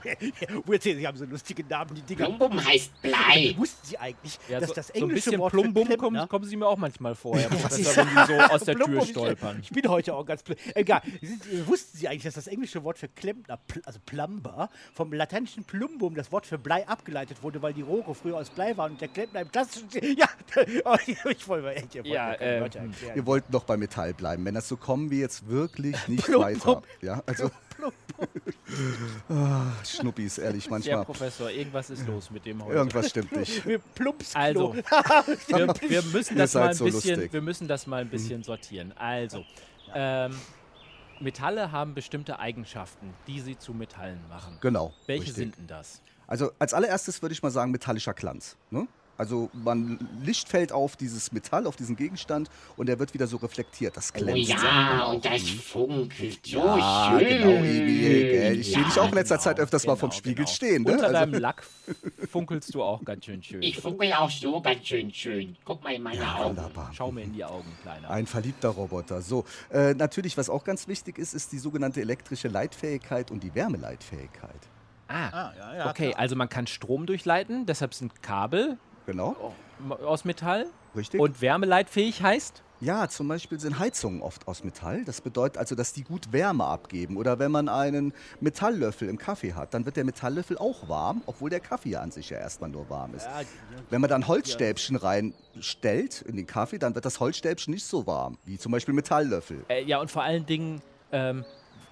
Wo 0.66 0.74
erzählen 0.74 0.98
Sie, 0.98 1.08
haben 1.08 1.18
so 1.18 1.26
lustige 1.26 1.64
Namen, 1.64 1.96
die 1.96 2.02
Dinger. 2.02 2.26
Plumbum 2.26 2.64
heißt 2.64 3.02
Blei. 3.02 3.54
Wussten 3.58 3.88
Sie 3.88 3.98
eigentlich, 3.98 4.40
ja, 4.50 4.60
dass 4.60 4.70
so, 4.70 4.76
das 4.76 4.88
so 4.88 4.94
ein 4.94 5.02
englische 5.02 5.30
bisschen 5.30 5.40
Wort 5.40 5.54
Plumbum 5.54 5.88
für 5.88 5.98
kommen, 5.98 6.50
sie 6.50 6.56
mir 6.56 6.68
auch 6.68 6.78
manchmal 6.78 7.16
vor, 7.16 7.38
Herr 7.38 7.50
Professor, 7.50 8.06
wenn 8.06 8.08
die 8.08 8.34
so 8.34 8.40
aus 8.54 8.64
der 8.64 8.76
Tür 8.76 8.86
Plumbum, 8.86 9.06
stolpern. 9.06 9.60
Ich 9.62 9.70
bin 9.70 9.88
heute 9.88 10.14
auch 10.16 10.26
ganz. 10.26 10.44
Egal. 10.76 11.02
Sind, 11.22 11.46
äh, 11.46 11.68
wussten 11.68 11.98
Sie 11.98 12.08
eigentlich, 12.08 12.24
dass 12.24 12.36
das 12.36 12.48
englische 12.48 12.84
Wort 12.84 12.98
für 12.98 13.08
Klempner, 13.08 13.60
also 13.86 14.00
Plumber, 14.06 14.70
vom 14.94 15.14
lateinischen 15.14 15.64
Plumbum, 15.64 16.16
das 16.16 16.32
Wort 16.32 16.46
für 16.46 16.58
Blei, 16.58 16.88
abgeleitet 16.88 17.44
wurde, 17.44 17.62
weil 17.62 17.74
die 17.74 17.82
Rohre 17.82 18.16
früher 18.16 18.38
aus 18.38 18.50
Blei 18.50 18.76
waren 18.78 18.94
und 18.94 19.02
der 19.02 19.10
Klempner 19.10 19.42
im 19.42 19.52
klassischen. 19.52 19.90
Ja, 20.18 20.28
oh, 20.86 20.96
ich 21.06 21.48
wollte 21.48 21.64
mal 21.64 21.72
echt. 21.72 21.96
ich 21.96 21.96
wollte 21.96 22.10
Ja, 22.10 22.34
erklären. 22.34 23.16
Wir 23.16 23.26
wollten 23.26 23.52
doch 23.52 23.64
bei 23.64 23.78
Metall 23.78 24.14
bleiben. 24.14 24.46
Wenn 24.46 24.56
das 24.56 24.68
so 24.68 24.78
kommen 24.78 25.12
wir 25.12 25.20
jetzt 25.20 25.48
wirklich 25.48 25.96
nicht 26.08 26.26
Plum, 26.26 26.44
weiter. 26.44 26.79
Ja, 27.02 27.24
also 27.26 27.52
ah, 29.30 29.72
Schnuppis, 29.86 30.38
ehrlich, 30.38 30.66
Herr 30.66 30.72
manchmal. 30.72 31.06
Professor, 31.06 31.50
irgendwas 31.50 31.90
ist 31.90 32.06
los 32.08 32.30
mit 32.30 32.46
dem 32.46 32.64
heute. 32.64 32.76
Irgendwas 32.76 33.10
stimmt 33.10 33.32
nicht. 33.32 33.66
Wir 33.66 33.80
plumpsklo. 33.80 34.40
Also, 34.40 34.74
wir, 35.48 35.74
wir, 35.90 36.04
müssen 36.04 36.38
das 36.38 36.54
mal 36.54 36.70
ein 36.70 36.74
so 36.74 36.86
bisschen, 36.86 37.16
lustig. 37.16 37.34
wir 37.34 37.42
müssen 37.42 37.68
das 37.68 37.88
mal 37.88 38.02
ein 38.02 38.10
bisschen 38.10 38.44
sortieren. 38.44 38.94
Also, 38.98 39.46
ähm, 39.94 40.36
Metalle 41.20 41.72
haben 41.72 41.94
bestimmte 41.94 42.40
Eigenschaften, 42.40 43.14
die 43.28 43.40
sie 43.42 43.58
zu 43.58 43.74
Metallen 43.74 44.20
machen. 44.30 44.58
Genau. 44.62 44.94
Welche 45.06 45.24
richtig. 45.24 45.36
sind 45.36 45.58
denn 45.58 45.68
das? 45.68 46.02
Also 46.28 46.52
als 46.60 46.74
allererstes 46.74 47.22
würde 47.22 47.34
ich 47.34 47.42
mal 47.42 47.50
sagen 47.50 47.72
metallischer 47.72 48.14
Glanz. 48.14 48.56
Ne? 48.70 48.88
Also 49.20 49.50
man 49.54 50.00
Licht 50.24 50.48
fällt 50.48 50.72
auf 50.72 50.96
dieses 50.96 51.34
Metall, 51.34 51.68
auf 51.68 51.76
diesen 51.76 51.98
Gegenstand 51.98 52.50
und 52.78 52.88
der 52.88 52.98
wird 53.00 53.14
wieder 53.14 53.28
so 53.28 53.36
reflektiert. 53.38 53.98
Das 53.98 54.12
Oh 54.16 54.18
glänzt. 54.20 54.50
ja, 54.50 55.06
und 55.08 55.26
das 55.26 55.42
funkelt 55.50 56.46
so 56.48 56.62
Ah, 56.64 57.20
schön. 57.20 57.28
genau, 57.28 57.50
Emil. 57.52 58.30
Gell? 58.32 58.60
Ich 58.60 58.72
sehe 58.72 58.84
dich 58.84 58.98
auch 58.98 59.10
in 59.10 59.14
letzter 59.16 59.36
genau, 59.36 59.44
Zeit 59.44 59.60
öfters 59.60 59.86
mal 59.86 59.98
vom 59.98 60.10
genau, 60.10 60.18
Spiegel 60.18 60.46
genau. 60.46 60.48
stehen. 60.56 60.84
Ne? 60.84 60.94
Unter 60.94 61.04
Also, 61.08 61.14
deinem 61.20 61.34
Lack 61.42 61.64
funkelst 62.32 62.74
du 62.74 62.82
auch 62.82 63.04
ganz 63.04 63.26
schön 63.26 63.44
schön. 63.44 63.62
Ich 63.62 63.78
funkel 63.78 64.14
auch 64.14 64.30
so 64.32 64.62
ganz 64.62 64.88
schön 64.88 65.14
schön. 65.14 65.58
Guck 65.66 65.84
mal 65.84 65.94
in 65.94 66.02
meine 66.02 66.22
ja, 66.22 66.36
Augen. 66.36 66.56
wunderbar. 66.56 66.90
Schau 66.94 67.12
mir 67.12 67.24
in 67.24 67.34
die 67.34 67.44
Augen, 67.44 67.68
Kleiner. 67.84 68.10
Ein 68.10 68.26
verliebter 68.26 68.70
Roboter. 68.70 69.22
So, 69.22 69.44
äh, 69.70 69.94
natürlich, 69.96 70.38
was 70.38 70.50
auch 70.50 70.64
ganz 70.64 70.88
wichtig 70.88 71.18
ist, 71.20 71.34
ist 71.34 71.52
die 71.52 71.60
sogenannte 71.60 72.00
elektrische 72.00 72.48
Leitfähigkeit 72.48 73.32
und 73.32 73.44
die 73.44 73.54
Wärmeleitfähigkeit. 73.54 74.62
Ah, 75.10 75.28
Ah, 75.32 75.54
ja, 75.58 75.76
ja, 75.76 75.90
okay, 75.90 76.10
klar. 76.12 76.20
also 76.22 76.36
man 76.38 76.48
kann 76.50 76.68
Strom 76.68 77.06
durchleiten, 77.06 77.66
deshalb 77.66 77.94
sind 77.94 78.22
Kabel 78.22 78.78
Genau, 79.10 79.54
aus 80.06 80.24
Metall. 80.24 80.68
richtig. 80.96 81.20
Und 81.20 81.42
wärmeleitfähig 81.42 82.22
heißt? 82.22 82.62
Ja, 82.80 83.10
zum 83.10 83.28
Beispiel 83.28 83.60
sind 83.60 83.80
Heizungen 83.80 84.22
oft 84.22 84.48
aus 84.48 84.64
Metall. 84.64 85.04
Das 85.04 85.20
bedeutet 85.20 85.58
also, 85.58 85.74
dass 85.74 85.94
die 85.94 86.04
gut 86.04 86.32
Wärme 86.32 86.64
abgeben. 86.64 87.18
Oder 87.18 87.40
wenn 87.40 87.52
man 87.52 87.68
einen 87.70 88.14
Metalllöffel 88.40 89.10
im 89.10 89.18
Kaffee 89.18 89.54
hat, 89.54 89.74
dann 89.74 89.86
wird 89.86 89.98
der 89.98 90.06
Metalllöffel 90.06 90.58
auch 90.60 90.88
warm, 90.88 91.24
obwohl 91.26 91.50
der 91.50 91.60
Kaffee 91.60 91.96
an 91.96 92.12
sich 92.12 92.30
ja 92.30 92.38
erstmal 92.38 92.70
nur 92.70 92.88
warm 92.90 93.16
ist. 93.16 93.26
Ja, 93.26 93.42
Wenn 93.90 94.00
man 94.00 94.10
dann 94.12 94.28
Holzstäbchen 94.28 94.96
reinstellt 94.96 96.22
in 96.22 96.38
den 96.38 96.46
Kaffee, 96.46 96.78
dann 96.78 96.94
wird 96.94 97.04
das 97.04 97.20
Holzstäbchen 97.20 97.74
nicht 97.74 97.86
so 97.86 98.06
warm, 98.06 98.38
wie 98.46 98.58
zum 98.60 98.72
Beispiel 98.72 98.94
Metalllöffel. 98.94 99.66
Äh, 99.70 99.84
ja, 99.84 100.00
und 100.00 100.10
vor 100.12 100.22
allen 100.24 100.46
Dingen, 100.46 100.82
ähm, 101.12 101.44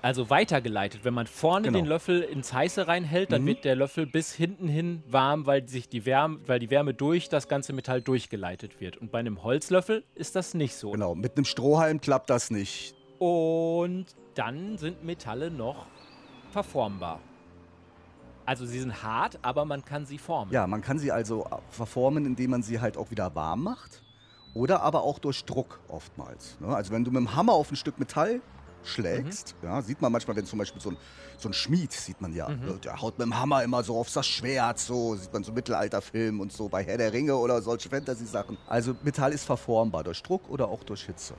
also 0.08 0.30
weitergeleitet. 0.30 1.02
Wenn 1.04 1.14
man 1.14 1.28
vorne 1.28 1.68
Genau. 1.68 1.80
Mhm. 1.80 1.84
den 1.84 1.90
Löffel 1.90 2.22
ins 2.22 2.54
Heiße 2.54 2.88
reinhält, 2.88 3.30
dann 3.34 3.46
wird 3.46 3.66
der 3.66 3.76
Löffel 3.76 4.06
bis 4.08 4.32
hinten 4.34 4.70
hin 4.70 5.04
warm, 5.10 5.46
weil, 5.46 5.68
sich 5.68 5.90
die 5.90 6.06
Wärme, 6.06 6.40
weil 6.48 6.60
die 6.60 6.70
Wärme 6.70 6.94
durch 6.94 7.28
das 7.28 7.50
ganze 7.50 7.74
Metall 7.74 8.02
durchgeleitet 8.02 8.80
wird. 8.80 8.96
Und 8.96 9.12
bei 9.12 9.20
einem 9.20 9.44
Holzlöffel 9.44 10.06
ist 10.16 10.38
das 10.38 10.54
nicht 10.54 10.76
so. 10.76 10.92
Genau, 10.92 11.14
mit 11.14 11.36
einem 11.36 11.44
Strohhalm 11.44 12.00
klappt 12.00 12.30
das 12.30 12.52
nicht. 12.52 12.96
Und 13.20 14.06
dann 14.36 14.78
sind 14.78 15.04
Metalle 15.04 15.52
noch 15.52 15.88
verformbar. 16.52 17.20
Also 18.46 18.66
sie 18.66 18.80
sind 18.80 19.04
hart, 19.04 19.40
aber 19.42 19.66
man 19.66 19.84
kann 19.84 20.06
sie 20.06 20.18
formen. 20.18 20.54
Ja, 20.54 20.68
man 20.68 20.82
kann 20.82 21.00
sie 21.00 21.12
also 21.12 21.46
verformen, 21.70 22.26
indem 22.26 22.52
man 22.52 22.64
sie 22.64 22.80
halt 22.80 22.96
auch 22.96 23.12
wieder 23.12 23.36
warm 23.36 23.62
macht. 23.64 24.04
Oder 24.54 24.82
aber 24.84 25.04
auch 25.04 25.20
durch 25.20 25.44
Druck 25.44 25.82
oftmals. 25.90 26.58
Ne? 26.62 26.74
Also 26.74 26.94
wenn 26.94 27.04
du 27.04 27.12
mit 27.12 27.20
dem 27.20 27.36
Hammer 27.36 27.52
auf 27.52 27.70
ein 27.72 27.76
Stück 27.76 28.00
Metall 28.00 28.40
schlägst, 28.88 29.56
ja, 29.62 29.82
sieht 29.82 30.02
man 30.02 30.12
manchmal, 30.12 30.36
wenn 30.38 30.46
zum 30.46 30.60
Beispiel 30.60 30.82
so 30.82 30.92
ein, 30.92 30.98
so 31.38 31.50
ein 31.50 31.54
Schmied, 31.54 31.92
sieht 31.92 32.20
man 32.22 32.34
ja, 32.34 32.50
ne? 32.50 32.80
der 32.84 33.02
haut 33.02 33.18
mit 33.18 33.26
dem 33.26 33.40
Hammer 33.40 33.64
immer 33.64 33.84
so 33.84 33.98
auf 33.98 34.12
das 34.12 34.26
Schwert, 34.26 34.80
so 34.80 35.16
sieht 35.16 35.32
man 35.34 35.44
so 35.44 35.52
Mittelalterfilm 35.52 36.40
und 36.40 36.52
so 36.52 36.70
bei 36.70 36.84
Herr 36.84 36.98
der 36.98 37.14
Ringe 37.14 37.36
oder 37.36 37.62
solche 37.62 37.90
Fantasy-Sachen. 37.90 38.58
Also 38.68 38.96
Metall 39.04 39.34
ist 39.34 39.44
verformbar 39.46 40.04
durch 40.04 40.22
Druck 40.24 40.50
oder 40.50 40.68
auch 40.68 40.84
durch 40.84 41.06
Hitze. 41.06 41.36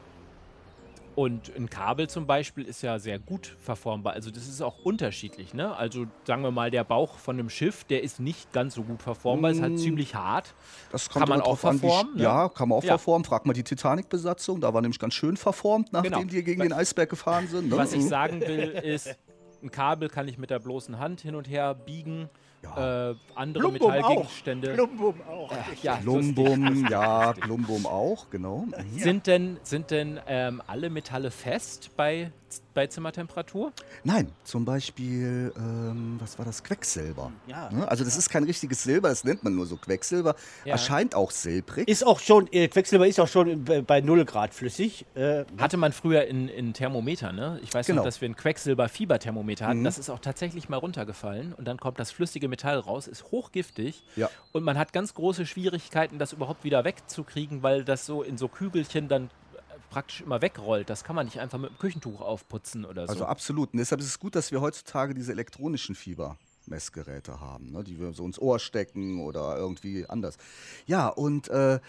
Und 1.19 1.51
ein 1.57 1.69
Kabel 1.69 2.09
zum 2.09 2.29
Beispiel 2.29 2.63
ist 2.65 2.81
ja 2.83 3.01
sehr 3.01 3.19
gut 3.19 3.57
verformbar. 3.59 4.13
Also 4.13 4.31
das 4.31 4.47
ist 4.47 4.63
auch 4.63 4.79
unterschiedlich. 4.85 5.53
Ne? 5.53 5.75
Also 5.75 6.07
sagen 6.25 6.43
wir 6.43 6.53
mal, 6.53 6.71
der 6.71 6.85
Bauch 6.85 7.19
von 7.19 7.35
einem 7.37 7.51
Schiff, 7.51 7.83
der 7.83 8.05
ist 8.05 8.21
nicht 8.21 8.53
ganz 8.53 8.77
so 8.77 8.85
gut 8.85 9.03
verformbar, 9.03 9.51
ist 9.51 9.61
halt 9.61 9.81
ziemlich 9.81 10.15
hart. 10.15 10.55
Das 10.93 11.09
Kann 11.11 11.29
man 11.29 11.41
auch 11.41 11.59
drauf 11.59 11.65
an, 11.65 11.81
verformen, 11.81 12.17
ne? 12.19 12.23
Ja, 12.23 12.49
kann 12.49 12.69
man 12.69 12.79
auch 12.79 12.85
Ja. 12.85 12.91
verformen. 12.93 13.25
Frag 13.25 13.47
mal 13.47 13.53
die 13.53 13.65
Titanic-Besatzung, 13.65 14.61
da 14.61 14.73
war 14.73 14.81
nämlich 14.81 15.01
ganz 15.01 15.15
schön 15.15 15.37
verformt, 15.37 15.93
nachdem 15.93 16.13
Genau. 16.13 16.25
die 16.25 16.45
gegen 16.45 16.63
den 16.63 16.73
Eisberg 16.73 17.11
gefahren 17.11 17.49
sind. 17.49 17.71
Ne? 17.71 17.77
Was 17.77 17.93
ich 17.95 18.05
Mhm. 18.05 18.09
sagen 18.09 18.41
will, 18.43 18.69
ist, 18.85 19.17
ein 19.61 19.73
Kabel 19.73 20.09
kann 20.11 20.29
ich 20.29 20.39
mit 20.39 20.51
der 20.51 20.61
bloßen 20.61 21.01
Hand 21.01 21.21
hin 21.23 21.35
und 21.35 21.49
her 21.49 21.75
biegen. 21.75 22.29
Äh, 22.63 23.15
andere 23.35 23.63
Plumbum 23.71 23.91
auch. 23.91 23.95
Metallgegenstände. 23.95 24.75
Plumbum 24.75 25.15
auch. 25.29 25.53
Ja, 25.83 25.97
Klumbum, 25.97 26.87
ja, 26.89 27.33
Klumbum 27.35 27.87
auch, 27.87 28.31
genau. 28.31 28.67
Sind 28.97 29.27
denn, 29.27 29.59
sind 29.63 29.91
denn 29.91 30.21
ähm, 30.27 30.63
alle 30.67 30.91
Metalle 30.91 31.31
fest 31.31 31.91
bei, 31.97 32.33
bei 32.75 32.87
Zimmertemperatur? 32.87 33.73
Nein, 34.05 34.31
zum 34.45 34.65
Beispiel, 34.65 35.53
ähm, 35.57 36.17
was 36.21 36.39
war 36.39 36.45
das? 36.45 36.63
Quecksilber. 36.63 37.33
Ja. 37.47 37.71
Ne? 37.71 37.89
Also 37.89 38.05
das 38.05 38.17
ist 38.17 38.31
kein 38.31 38.45
richtiges 38.45 38.83
Silber, 38.83 39.09
das 39.09 39.25
nennt 39.25 39.43
man 39.45 39.55
nur 39.55 39.67
so 39.67 39.77
Quecksilber. 39.77 40.35
Ja. 40.65 40.73
Erscheint 40.73 41.15
auch 41.15 41.31
silbrig. 41.31 41.89
Ist 41.89 42.07
auch 42.07 42.21
schon, 42.21 42.49
äh, 42.53 42.69
Quecksilber 42.69 43.07
ist 43.07 43.19
auch 43.21 43.29
schon 43.29 43.65
bei- 43.65 43.81
bei 43.83 44.01
0 44.01 44.25
Grad 44.25 44.55
flüssig. 44.55 45.05
Äh, 45.15 45.45
Hatte 45.59 45.77
man 45.77 45.93
früher 45.93 46.27
in, 46.27 46.49
in 46.49 46.73
Thermometer, 46.73 47.33
ne? 47.33 47.59
Ich 47.63 47.73
weiß 47.75 47.87
Genau. 47.87 47.99
noch, 48.01 48.05
dass 48.05 48.21
wir 48.21 48.29
ein 48.29 48.37
Quecksilber-Fieberthermometer 48.37 49.67
hatten. 49.67 49.85
Das 49.85 49.99
ist 49.99 50.11
auch 50.11 50.19
tatsächlich 50.21 50.69
mal 50.69 50.77
runtergefallen. 50.77 51.53
Und 51.55 51.67
dann 51.67 51.79
kommt 51.79 51.99
das 51.99 52.11
flüssige 52.11 52.49
Metall 52.49 52.79
raus, 52.79 53.07
ist 53.07 53.25
hochgiftig. 53.31 54.03
Ja. 54.17 54.31
Und 54.53 54.65
man 54.65 54.79
hat 54.79 54.93
ganz 54.93 55.15
große 55.15 55.47
Schwierigkeiten, 55.47 56.19
das 56.19 56.33
überhaupt 56.33 56.65
wieder 56.65 56.85
wegzukriegen, 56.85 57.63
weil 57.63 57.85
das 57.85 58.07
so 58.07 58.23
in 58.23 58.39
so 58.39 58.49
Kügelchen 58.49 59.09
dann 59.09 59.31
praktisch 59.91 60.21
immer 60.21 60.43
wegrollt. 60.43 60.91
Das 60.91 61.05
kann 61.05 61.17
man 61.17 61.27
nicht 61.27 61.41
einfach 61.41 61.59
mit 61.59 61.71
dem 61.71 61.79
Küchentuch 61.79 62.21
aufputzen 62.21 62.85
oder 62.85 63.07
so. 63.07 63.13
Also 63.13 63.25
absolut. 63.27 63.73
Und 63.73 63.79
deshalb 63.79 64.01
ist 64.01 64.07
es 64.07 64.19
gut, 64.19 64.35
dass 64.35 64.53
wir 64.53 64.61
heutzutage 64.61 65.15
diese 65.15 65.33
elektronischen 65.33 65.95
Fiebermessgeräte 65.95 67.41
haben, 67.41 67.73
ne? 67.73 67.85
die 67.85 67.99
wir 67.99 68.13
so 68.13 68.25
ins 68.25 68.39
Ohr 68.39 68.59
stecken 68.59 69.21
oder 69.21 69.57
irgendwie 69.57 70.07
anders. 70.07 70.37
Ja, 70.87 71.09
und 71.09 71.49
äh, 71.49 71.81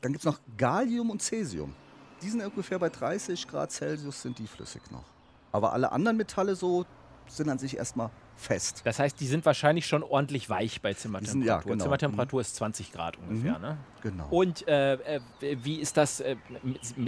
dann 0.00 0.12
gibt 0.12 0.24
es 0.24 0.24
noch 0.24 0.40
Gallium 0.56 1.10
und 1.10 1.22
Cäsium. 1.22 1.74
Die 2.22 2.28
sind 2.28 2.44
ungefähr 2.44 2.78
bei 2.78 2.88
30 2.88 3.48
Grad 3.48 3.72
Celsius, 3.72 4.22
sind 4.22 4.38
die 4.38 4.46
flüssig 4.46 4.82
noch. 4.90 5.04
Aber 5.50 5.72
alle 5.72 5.92
anderen 5.92 6.16
Metalle 6.16 6.54
so 6.56 6.86
sind 7.28 7.48
an 7.48 7.58
sich 7.58 7.76
erstmal 7.76 8.10
fest. 8.36 8.82
Das 8.84 8.98
heißt, 8.98 9.20
die 9.20 9.26
sind 9.26 9.44
wahrscheinlich 9.46 9.86
schon 9.86 10.02
ordentlich 10.02 10.48
weich 10.50 10.80
bei 10.82 10.94
Zimmertemperatur. 10.94 11.40
sind- 11.40 11.46
ja, 11.46 11.60
genau. 11.60 11.82
Zimmertemperatur 11.84 12.40
ist 12.40 12.56
20 12.56 12.92
Grad 12.92 13.16
ungefähr, 13.18 13.58
ne? 13.58 13.78
Genau. 14.02 14.26
Und 14.30 14.66
äh, 14.66 14.94
äh, 14.94 15.20
wie 15.62 15.76
ist 15.80 15.96
das 15.96 16.20
äh, 16.20 16.36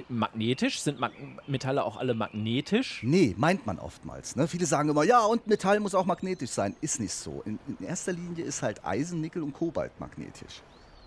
magnetisch? 0.08 0.80
Sind 0.80 1.00
Mag 1.00 1.12
Metalle 1.46 1.84
auch 1.84 1.96
alle 1.96 2.14
magnetisch? 2.14 3.00
Nee, 3.02 3.34
meint 3.38 3.66
man 3.66 3.78
oftmals. 3.78 4.36
Ne? 4.36 4.46
Viele 4.48 4.66
sagen 4.66 4.88
immer, 4.88 5.04
ja, 5.04 5.24
und 5.24 5.46
Metall 5.46 5.80
muss 5.80 5.94
auch 5.94 6.04
magnetisch 6.06 6.50
sein. 6.50 6.76
Ist 6.80 7.00
nicht 7.00 7.12
so. 7.14 7.42
In, 7.44 7.58
in 7.66 7.84
erster 7.86 8.12
Linie 8.12 8.44
ist 8.44 8.62
halt 8.62 8.84
Eisen, 8.84 9.20
Nickel 9.20 9.42
und 9.42 9.52
Kobalt 9.52 9.98
magnetisch. 9.98 10.62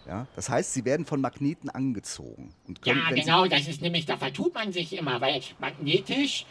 Ja? 0.08 0.26
Das 0.36 0.50
heißt, 0.50 0.74
sie 0.74 0.86
werden 0.86 1.06
von 1.06 1.20
Magneten 1.22 1.70
angezogen. 1.70 2.54
Und 2.68 2.82
können, 2.82 3.02
Ja, 3.10 3.16
genau, 3.16 3.46
das 3.46 3.68
ist 3.68 3.82
nämlich, 3.82 4.06
da 4.06 4.18
vertut 4.18 4.54
man 4.54 4.72
sich 4.72 4.94
immer, 4.98 5.20
weil 5.22 5.42
magnetisch 5.60 6.46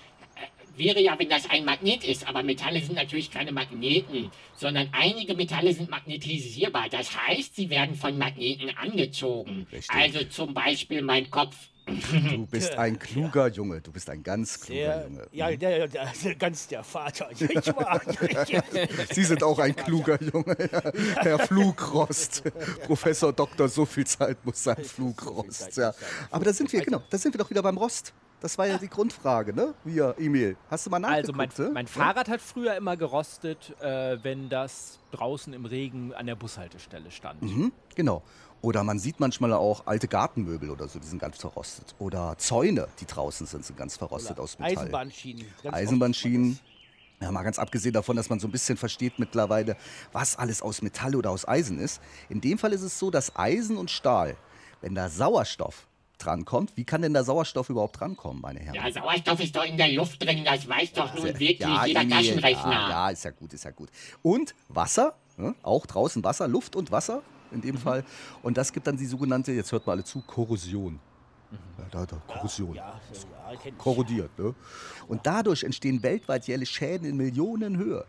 wäre 0.78 1.00
ja, 1.00 1.18
wenn 1.18 1.28
das 1.28 1.48
ein 1.48 1.64
Magnet 1.64 2.04
ist, 2.04 2.28
aber 2.28 2.42
Metalle 2.42 2.80
sind 2.80 2.94
natürlich 2.94 3.30
keine 3.30 3.52
Magneten, 3.52 4.30
sondern 4.54 4.88
einige 4.92 5.34
Metalle 5.34 5.72
sind 5.72 5.90
magnetisierbar. 5.90 6.88
Das 6.90 7.10
heißt, 7.16 7.56
sie 7.56 7.70
werden 7.70 7.94
von 7.94 8.18
Magneten 8.18 8.70
angezogen. 8.76 9.66
Richtig. 9.72 9.90
Also 9.90 10.24
zum 10.24 10.54
Beispiel 10.54 11.02
mein 11.02 11.30
Kopf. 11.30 11.56
Du 11.86 12.46
bist 12.46 12.74
ein 12.78 12.98
kluger 12.98 13.48
Junge. 13.48 13.80
Du 13.80 13.92
bist 13.92 14.10
ein 14.10 14.22
ganz 14.22 14.60
kluger 14.60 14.80
der, 14.80 15.04
Junge. 15.04 15.28
ja, 15.30 15.56
der, 15.56 15.86
der, 15.86 16.12
der, 16.12 16.34
ganz 16.34 16.66
der 16.66 16.82
Vater. 16.82 17.30
Ich 17.30 17.66
war, 17.68 18.00
Sie 19.12 19.24
sind 19.24 19.42
auch 19.42 19.58
ein 19.60 19.74
kluger 19.76 20.20
Junge. 20.20 20.56
Herr 21.16 21.38
Flugrost. 21.38 22.42
Professor 22.86 23.32
Doktor, 23.32 23.68
so 23.68 23.84
viel 23.84 24.06
Zeit 24.06 24.44
muss 24.44 24.64
sein, 24.64 24.82
Flugrost. 24.82 25.76
Ja. 25.76 25.94
Aber 26.30 26.44
da 26.44 26.52
sind 26.52 26.72
wir, 26.72 26.80
genau, 26.80 27.02
da 27.08 27.18
sind 27.18 27.34
wir 27.34 27.38
doch 27.38 27.50
wieder 27.50 27.62
beim 27.62 27.78
Rost. 27.78 28.12
Das 28.46 28.58
war 28.58 28.68
ja 28.68 28.78
die 28.78 28.86
Grundfrage, 28.86 29.52
ne? 29.52 29.74
Hier, 29.84 30.14
Emil. 30.18 30.56
Hast 30.70 30.86
du 30.86 30.90
mal 30.90 31.04
Also 31.04 31.32
nachgeguckt? 31.32 31.58
mein, 31.58 31.66
ne? 31.66 31.72
mein 31.74 31.86
Fahrrad 31.88 32.28
hat 32.28 32.40
früher 32.40 32.76
immer 32.76 32.96
gerostet, 32.96 33.74
äh, 33.80 34.22
wenn 34.22 34.48
das 34.48 35.00
draußen 35.10 35.52
im 35.52 35.64
Regen 35.64 36.14
an 36.14 36.26
der 36.26 36.36
Bushaltestelle 36.36 37.10
stand. 37.10 37.42
Mhm, 37.42 37.72
genau. 37.96 38.22
Oder 38.62 38.84
man 38.84 39.00
sieht 39.00 39.18
manchmal 39.18 39.52
auch 39.52 39.88
alte 39.88 40.06
Gartenmöbel 40.06 40.70
oder 40.70 40.86
so, 40.86 41.00
die 41.00 41.08
sind 41.08 41.18
ganz 41.18 41.38
verrostet. 41.38 41.96
Oder 41.98 42.38
Zäune, 42.38 42.86
die 43.00 43.06
draußen 43.06 43.48
sind, 43.48 43.64
sind 43.64 43.76
ganz 43.76 43.96
verrostet 43.96 44.38
aus 44.38 44.60
Metall. 44.60 44.78
Eisenbahnschienen. 44.84 45.46
Eisenbahnschienen. 45.64 46.60
Ja, 47.20 47.32
mal 47.32 47.42
ganz 47.42 47.58
abgesehen 47.58 47.94
davon, 47.94 48.14
dass 48.14 48.30
man 48.30 48.38
so 48.38 48.46
ein 48.46 48.52
bisschen 48.52 48.76
versteht 48.76 49.18
mittlerweile, 49.18 49.76
was 50.12 50.36
alles 50.38 50.62
aus 50.62 50.82
Metall 50.82 51.16
oder 51.16 51.32
aus 51.32 51.48
Eisen 51.48 51.80
ist. 51.80 52.00
In 52.28 52.40
dem 52.40 52.58
Fall 52.58 52.72
ist 52.72 52.82
es 52.82 52.96
so, 52.96 53.10
dass 53.10 53.34
Eisen 53.34 53.76
und 53.76 53.90
Stahl, 53.90 54.36
wenn 54.82 54.94
da 54.94 55.08
Sauerstoff 55.08 55.88
drankommt, 56.18 56.76
wie 56.76 56.84
kann 56.84 57.02
denn 57.02 57.14
da 57.14 57.24
Sauerstoff 57.24 57.68
überhaupt 57.70 58.00
drankommen, 58.00 58.40
meine 58.42 58.60
Herren? 58.60 58.74
Ja, 58.74 58.90
Sauerstoff 58.90 59.40
ist 59.40 59.54
doch 59.54 59.64
in 59.64 59.76
der 59.76 59.88
Luft 59.92 60.22
drin, 60.24 60.44
das 60.44 60.68
weiß 60.68 60.92
doch 60.92 61.14
nun 61.14 61.24
wirklich 61.24 61.58
Ja, 61.60 61.86
jeder 61.86 62.00
Emil, 62.00 62.16
Taschenrechner. 62.16 62.72
Ja, 62.72 62.88
ja, 62.88 63.10
ist 63.10 63.24
ja 63.24 63.30
gut, 63.30 63.52
ist 63.52 63.64
ja 63.64 63.70
gut. 63.70 63.90
Und 64.22 64.54
Wasser, 64.68 65.14
ne? 65.36 65.54
auch 65.62 65.86
draußen 65.86 66.22
Wasser, 66.24 66.48
Luft 66.48 66.76
und 66.76 66.90
Wasser 66.90 67.22
in 67.50 67.58
Mhm. 67.58 67.62
dem 67.62 67.78
Fall. 67.78 68.04
Und 68.42 68.56
das 68.56 68.72
gibt 68.72 68.86
dann 68.86 68.96
die 68.96 69.06
sogenannte, 69.06 69.52
jetzt 69.52 69.72
hört 69.72 69.86
mal 69.86 69.92
alle 69.92 70.04
zu, 70.04 70.22
Korrosion. 70.22 71.00
Ja, 71.78 71.84
da, 71.90 72.06
da, 72.06 72.16
Korrosion. 72.26 72.74
Ja, 72.74 73.00
ja, 73.12 73.70
korrodiert. 73.78 74.36
Ne? 74.38 74.54
Und 75.06 75.26
dadurch 75.26 75.62
entstehen 75.62 76.02
weltweit 76.02 76.46
jährlich 76.48 76.70
Schäden 76.70 77.06
in 77.06 77.16
Millionenhöhe. 77.16 78.04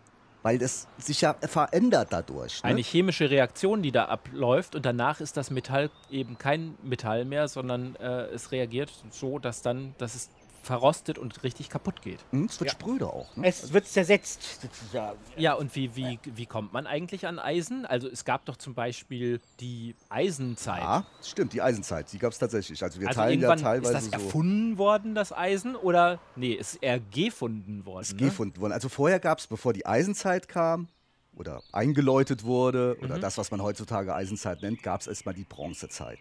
Weil 0.48 0.60
das 0.60 0.88
sich 0.98 1.20
ja 1.20 1.34
verändert 1.34 2.08
dadurch. 2.12 2.64
Ne? 2.64 2.70
Eine 2.70 2.80
chemische 2.80 3.30
Reaktion, 3.30 3.82
die 3.82 3.92
da 3.92 4.06
abläuft 4.06 4.76
und 4.76 4.86
danach 4.86 5.20
ist 5.20 5.36
das 5.36 5.52
Metall 5.52 5.90
eben 6.10 6.38
kein 6.38 6.76
Metall 6.84 7.26
mehr, 7.26 7.50
sondern 7.50 7.98
äh, 7.98 8.28
es 8.28 8.54
reagiert 8.54 8.90
so, 9.10 9.40
dass 9.40 9.62
dann, 9.62 9.94
dass 9.98 10.16
es 10.16 10.30
verrostet 10.68 11.18
und 11.18 11.44
richtig 11.44 11.70
kaputt 11.70 12.02
geht. 12.02 12.20
Hm, 12.32 12.46
es 12.46 12.60
wird 12.60 12.72
spröde 12.72 13.08
auch. 13.08 13.36
Ne? 13.36 13.48
Es 13.48 13.74
wird 13.74 13.88
zersetzt, 13.88 14.62
sozusagen. 14.62 15.18
Ja, 15.38 15.54
und 15.54 15.74
wie, 15.76 15.96
wie, 15.96 16.20
wie 16.24 16.46
kommt 16.46 16.74
man 16.74 16.86
eigentlich 16.86 17.26
an 17.26 17.40
Eisen? 17.40 17.86
Also 17.86 18.08
es 18.08 18.26
gab 18.26 18.46
doch 18.46 18.58
zum 18.58 18.76
Beispiel 18.76 19.40
die 19.60 19.96
Eisenzeit. 20.10 20.82
Ja, 20.82 21.06
stimmt, 21.24 21.54
die 21.54 21.62
Eisenzeit, 21.62 22.12
die 22.12 22.20
gab 22.20 22.34
es 22.34 22.38
tatsächlich. 22.40 22.84
Also 22.84 23.00
wir 23.00 23.08
also 23.08 23.20
teilen 23.22 23.40
ja 23.42 23.48
irgendwann 23.50 23.64
teilweise 23.64 23.98
ist 23.98 24.14
das 24.14 24.22
so. 24.22 24.26
erfunden 24.28 24.78
worden, 24.78 25.16
das 25.16 25.32
Eisen? 25.32 25.76
Oder, 25.76 26.20
nee, 26.36 26.54
ist 26.54 26.76
eher 26.76 27.00
gefunden 27.00 27.86
worden. 27.86 28.02
ist 28.02 28.14
ne? 28.14 28.28
gefunden 28.28 28.60
worden. 28.62 28.74
Also 28.74 28.90
vorher 28.90 29.20
gab 29.20 29.40
es, 29.40 29.48
bevor 29.48 29.74
die 29.74 29.86
Eisenzeit 29.86 30.48
kam 30.48 30.90
oder 31.36 31.62
eingeläutet 31.72 32.44
wurde 32.44 32.98
Mhm. 33.00 33.06
oder 33.06 33.20
das, 33.20 33.38
was 33.38 33.50
man 33.52 33.62
heutzutage 33.62 34.14
Eisenzeit 34.14 34.62
nennt, 34.62 34.84
gab 34.84 35.02
es 35.02 35.08
erstmal 35.08 35.34
die 35.34 35.46
Bronzezeit. 35.46 36.20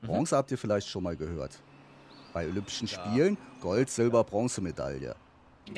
Mhm. 0.00 0.06
Bronze 0.06 0.36
habt 0.36 0.50
ihr 0.50 0.58
vielleicht 0.58 0.88
schon 0.88 1.02
mal 1.02 1.16
gehört. 1.16 1.60
Bei 2.32 2.46
Olympischen 2.46 2.88
Spielen 2.88 3.36
Gold, 3.60 3.90
Silber, 3.90 4.24
Bronzemedaille. 4.24 5.14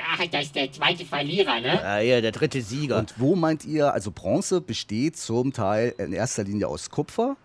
Ach, 0.00 0.26
das 0.30 0.44
ist 0.44 0.54
der 0.54 0.72
zweite 0.72 1.04
Verlierer, 1.04 1.60
ne? 1.60 1.82
Ah, 1.84 2.00
ja, 2.00 2.20
der 2.20 2.32
dritte 2.32 2.62
Sieger. 2.62 2.98
Und 2.98 3.14
wo 3.18 3.36
meint 3.36 3.64
ihr, 3.64 3.92
also 3.92 4.10
Bronze 4.10 4.60
besteht 4.60 5.16
zum 5.16 5.52
Teil 5.52 5.94
in 5.98 6.12
erster 6.12 6.44
Linie 6.44 6.68
aus 6.68 6.90
Kupfer 6.90 7.36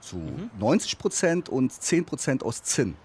zu 0.00 0.18
90 0.58 0.98
Prozent 0.98 1.48
und 1.48 1.72
10 1.72 2.06
Prozent 2.06 2.42
aus 2.42 2.62
Zinn. 2.62 2.96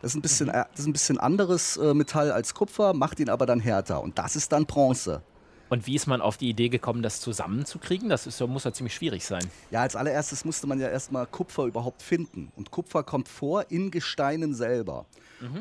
Das 0.00 0.12
ist 0.12 0.16
ein 0.16 0.22
bisschen, 0.22 0.48
äh, 0.48 0.64
das 0.70 0.80
ist 0.80 0.86
ein 0.86 0.92
bisschen 0.92 1.18
anderes 1.18 1.76
äh, 1.76 1.92
Metall 1.92 2.30
als 2.30 2.54
Kupfer, 2.54 2.94
macht 2.94 3.20
ihn 3.20 3.28
aber 3.28 3.46
dann 3.46 3.60
härter. 3.60 4.00
Und 4.02 4.18
das 4.18 4.36
ist 4.36 4.52
dann 4.52 4.64
Bronze. 4.64 5.22
Und 5.70 5.86
wie 5.86 5.94
ist 5.94 6.06
man 6.06 6.20
auf 6.20 6.36
die 6.36 6.50
Idee 6.50 6.68
gekommen, 6.68 7.00
das 7.02 7.20
zusammenzukriegen? 7.20 8.08
Das 8.10 8.26
ist, 8.26 8.38
muss 8.40 8.64
ja 8.64 8.72
ziemlich 8.72 8.94
schwierig 8.94 9.24
sein. 9.24 9.48
Ja, 9.70 9.80
als 9.82 9.96
allererstes 9.96 10.44
musste 10.44 10.66
man 10.66 10.78
ja 10.80 10.88
erstmal 10.88 11.26
Kupfer 11.26 11.64
überhaupt 11.64 12.02
finden. 12.02 12.52
Und 12.56 12.70
Kupfer 12.70 13.02
kommt 13.04 13.28
vor 13.28 13.70
in 13.70 13.90
Gesteinen 13.90 14.52
selber. 14.54 15.06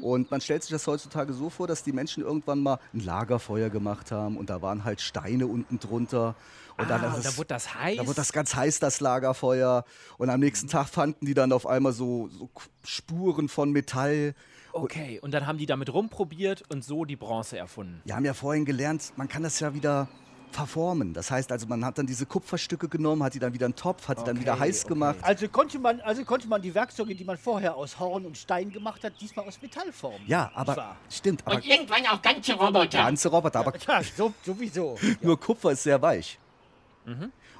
Und 0.02 0.30
man 0.30 0.42
stellt 0.42 0.64
sich 0.64 0.72
das 0.72 0.86
heutzutage 0.88 1.32
so 1.32 1.50
vor, 1.50 1.66
dass 1.66 1.84
die 1.84 1.94
Menschen 1.94 2.22
irgendwann 2.22 2.60
mal 2.60 2.80
ein 2.94 3.00
Lagerfeuer 3.00 3.70
gemacht 3.70 4.12
haben 4.12 4.36
und 4.36 4.50
da 4.50 4.62
waren 4.62 4.84
halt 4.84 5.00
Steine 5.00 5.48
unten 5.48 5.80
drunter. 5.80 6.36
Und 6.78 6.90
dann, 6.90 7.02
Ah, 7.06 7.16
es- 7.18 7.24
da 7.24 7.38
wurde 7.38 7.48
das 7.48 7.76
heiß. 7.76 7.96
Da 7.98 8.06
wurde 8.06 8.16
das 8.18 8.34
ganz 8.34 8.56
heiß, 8.56 8.80
das 8.80 9.00
Lagerfeuer. 9.00 9.86
Und 10.18 10.30
am 10.30 10.42
nächsten 10.42 10.68
Tag 10.68 10.90
fanden 10.90 11.26
die 11.26 11.34
dann 11.34 11.54
auf 11.54 11.66
einmal 11.66 11.94
so, 11.94 12.28
so 12.28 12.50
Spuren 12.84 13.48
von 13.48 13.72
Metall. 13.72 14.36
Okay, 14.72 15.20
und 15.22 15.32
dann 15.34 15.48
haben 15.48 15.58
die 15.58 15.66
damit 15.66 15.94
rumprobiert 15.94 16.64
und 16.70 16.84
so 16.84 17.06
die 17.06 17.16
Bronze 17.16 17.58
erfunden. 17.58 18.02
Wir 18.06 18.16
haben 18.16 18.26
ja 18.26 18.34
vorhin 18.34 18.66
gelernt, 18.66 19.14
man 19.16 19.28
kann 19.28 19.44
das 19.44 19.60
ja 19.60 19.74
wieder 19.74 20.08
verformen. 20.52 21.14
Das 21.14 21.32
heißt 21.32 21.52
also, 21.52 21.68
man 21.68 21.86
hat 21.86 21.98
dann 21.98 22.08
diese 22.08 22.26
Kupferstücke 22.26 22.88
genommen, 22.88 23.24
hat 23.24 23.34
die 23.34 23.40
dann 23.40 23.54
wieder 23.54 23.66
in 23.66 23.72
den 23.72 23.78
Topf, 23.78 24.08
hat 24.08 24.20
die 24.20 24.24
dann 24.24 24.40
wieder 24.40 24.58
heiß 24.60 24.88
gemacht. 24.88 25.18
Also 25.22 25.48
konnte, 25.48 25.80
man, 25.80 26.02
also 26.02 26.24
konnte 26.24 26.48
man 26.48 26.62
die 26.62 26.74
Werkzeuge, 26.74 27.16
die 27.16 27.24
man 27.24 27.38
vorher 27.38 27.76
aus 27.76 28.00
Horn 28.00 28.26
und 28.26 28.38
Stein 28.38 28.72
gemacht 28.72 29.04
hat, 29.04 29.14
diesmal 29.22 29.46
aus 29.48 29.62
Metall 29.62 29.92
formen. 29.92 30.26
Ja, 30.28 30.52
aber 30.54 30.96
stimmt, 31.10 31.46
aber 31.46 31.58
Und 31.58 31.66
irgendwann 31.66 32.06
auch 32.08 32.22
ganze 32.22 32.54
Roboter. 32.54 32.98
ganze 32.98 33.30
Roboter, 33.30 33.60
aber 33.60 33.74
Ja, 33.88 34.02
so, 34.04 34.34
sowieso. 34.44 34.98
nur 35.22 35.40
Kupfer 35.40 35.72
ist 35.72 35.84
sehr 35.84 36.02
weich. 36.02 36.40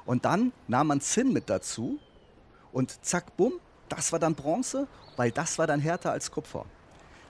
Und 0.04 0.24
dann 0.24 0.52
nahm 0.68 0.86
man 0.88 1.00
Zinn 1.00 1.32
mit 1.32 1.50
dazu 1.50 1.98
und 2.72 3.04
zack, 3.04 3.36
bumm, 3.36 3.54
das 3.88 4.12
war 4.12 4.20
dann 4.20 4.34
Bronze, 4.34 4.86
weil 5.16 5.32
das 5.32 5.58
war 5.58 5.66
dann 5.66 5.80
härter 5.80 6.12
als 6.12 6.30
Kupfer. 6.30 6.66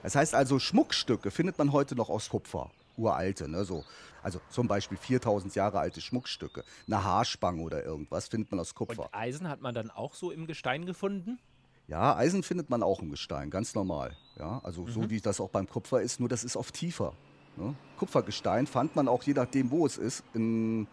Das 0.03 0.15
heißt 0.15 0.35
also, 0.35 0.59
Schmuckstücke 0.59 1.31
findet 1.31 1.57
man 1.57 1.71
heute 1.71 1.95
noch 1.95 2.09
aus 2.09 2.29
Kupfer, 2.29 2.71
uralte, 2.97 3.47
ne, 3.47 3.65
so. 3.65 3.83
Also 4.23 4.39
zum 4.49 4.67
Beispiel 4.67 4.97
4000 4.97 5.55
Jahre 5.55 5.79
alte 5.79 6.01
Schmuckstücke, 6.01 6.63
eine 6.87 7.03
Haarspange 7.03 7.61
oder 7.61 7.83
irgendwas 7.83 8.27
findet 8.27 8.51
man 8.51 8.59
aus 8.59 8.75
Kupfer. 8.75 9.03
Und 9.03 9.13
Eisen 9.13 9.49
hat 9.49 9.61
man 9.61 9.73
dann 9.73 9.89
auch 9.89 10.13
so 10.13 10.31
im 10.31 10.45
Gestein 10.45 10.85
gefunden? 10.85 11.39
Ja, 11.87 12.15
Eisen 12.15 12.43
findet 12.43 12.69
man 12.69 12.83
auch 12.83 13.01
im 13.01 13.09
Gestein, 13.09 13.49
ganz 13.49 13.75
normal. 13.75 14.15
Ja, 14.37 14.61
also 14.63 14.87
so 14.87 15.09
wie 15.09 15.19
das 15.19 15.41
auch 15.41 15.49
beim 15.49 15.67
Kupfer 15.67 16.01
ist, 16.01 16.19
nur 16.19 16.29
das 16.29 16.43
ist 16.43 16.55
oft 16.55 16.73
tiefer. 16.73 17.13
Ne? 17.57 17.75
Kupfergestein 17.97 18.67
fand 18.67 18.95
man 18.95 19.07
auch 19.07 19.23
je 19.23 19.33
nachdem, 19.33 19.71
wo 19.71 19.85
es 19.85 19.97
ist, 19.97 20.23
in, 20.33 20.87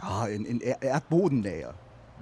ja, 0.00 0.26
in, 0.26 0.44
in 0.44 0.60
er 0.60 1.00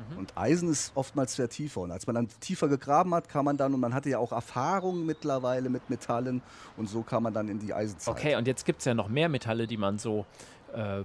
Erdbodennähe. 0.02 0.18
Und 0.18 0.36
Eisen 0.36 0.70
ist 0.70 0.92
oftmals 0.94 1.34
sehr 1.34 1.48
tiefer. 1.48 1.80
Und 1.80 1.90
als 1.90 2.06
man 2.06 2.14
dann 2.14 2.28
tiefer 2.40 2.68
gegraben 2.68 3.14
hat, 3.14 3.28
kam 3.28 3.44
man 3.44 3.56
dann, 3.56 3.74
und 3.74 3.80
man 3.80 3.94
hatte 3.94 4.10
ja 4.10 4.18
auch 4.18 4.32
Erfahrung 4.32 5.06
mittlerweile 5.06 5.68
mit 5.70 5.88
Metallen, 5.90 6.42
und 6.76 6.88
so 6.88 7.02
kam 7.02 7.24
man 7.24 7.34
dann 7.34 7.48
in 7.48 7.58
die 7.58 7.72
Eisenzeit. 7.72 8.14
Okay, 8.14 8.36
und 8.36 8.46
jetzt 8.46 8.64
gibt 8.64 8.80
es 8.80 8.84
ja 8.84 8.94
noch 8.94 9.08
mehr 9.08 9.28
Metalle, 9.28 9.66
die 9.66 9.76
man 9.76 9.98
so 9.98 10.26
äh, 10.74 11.04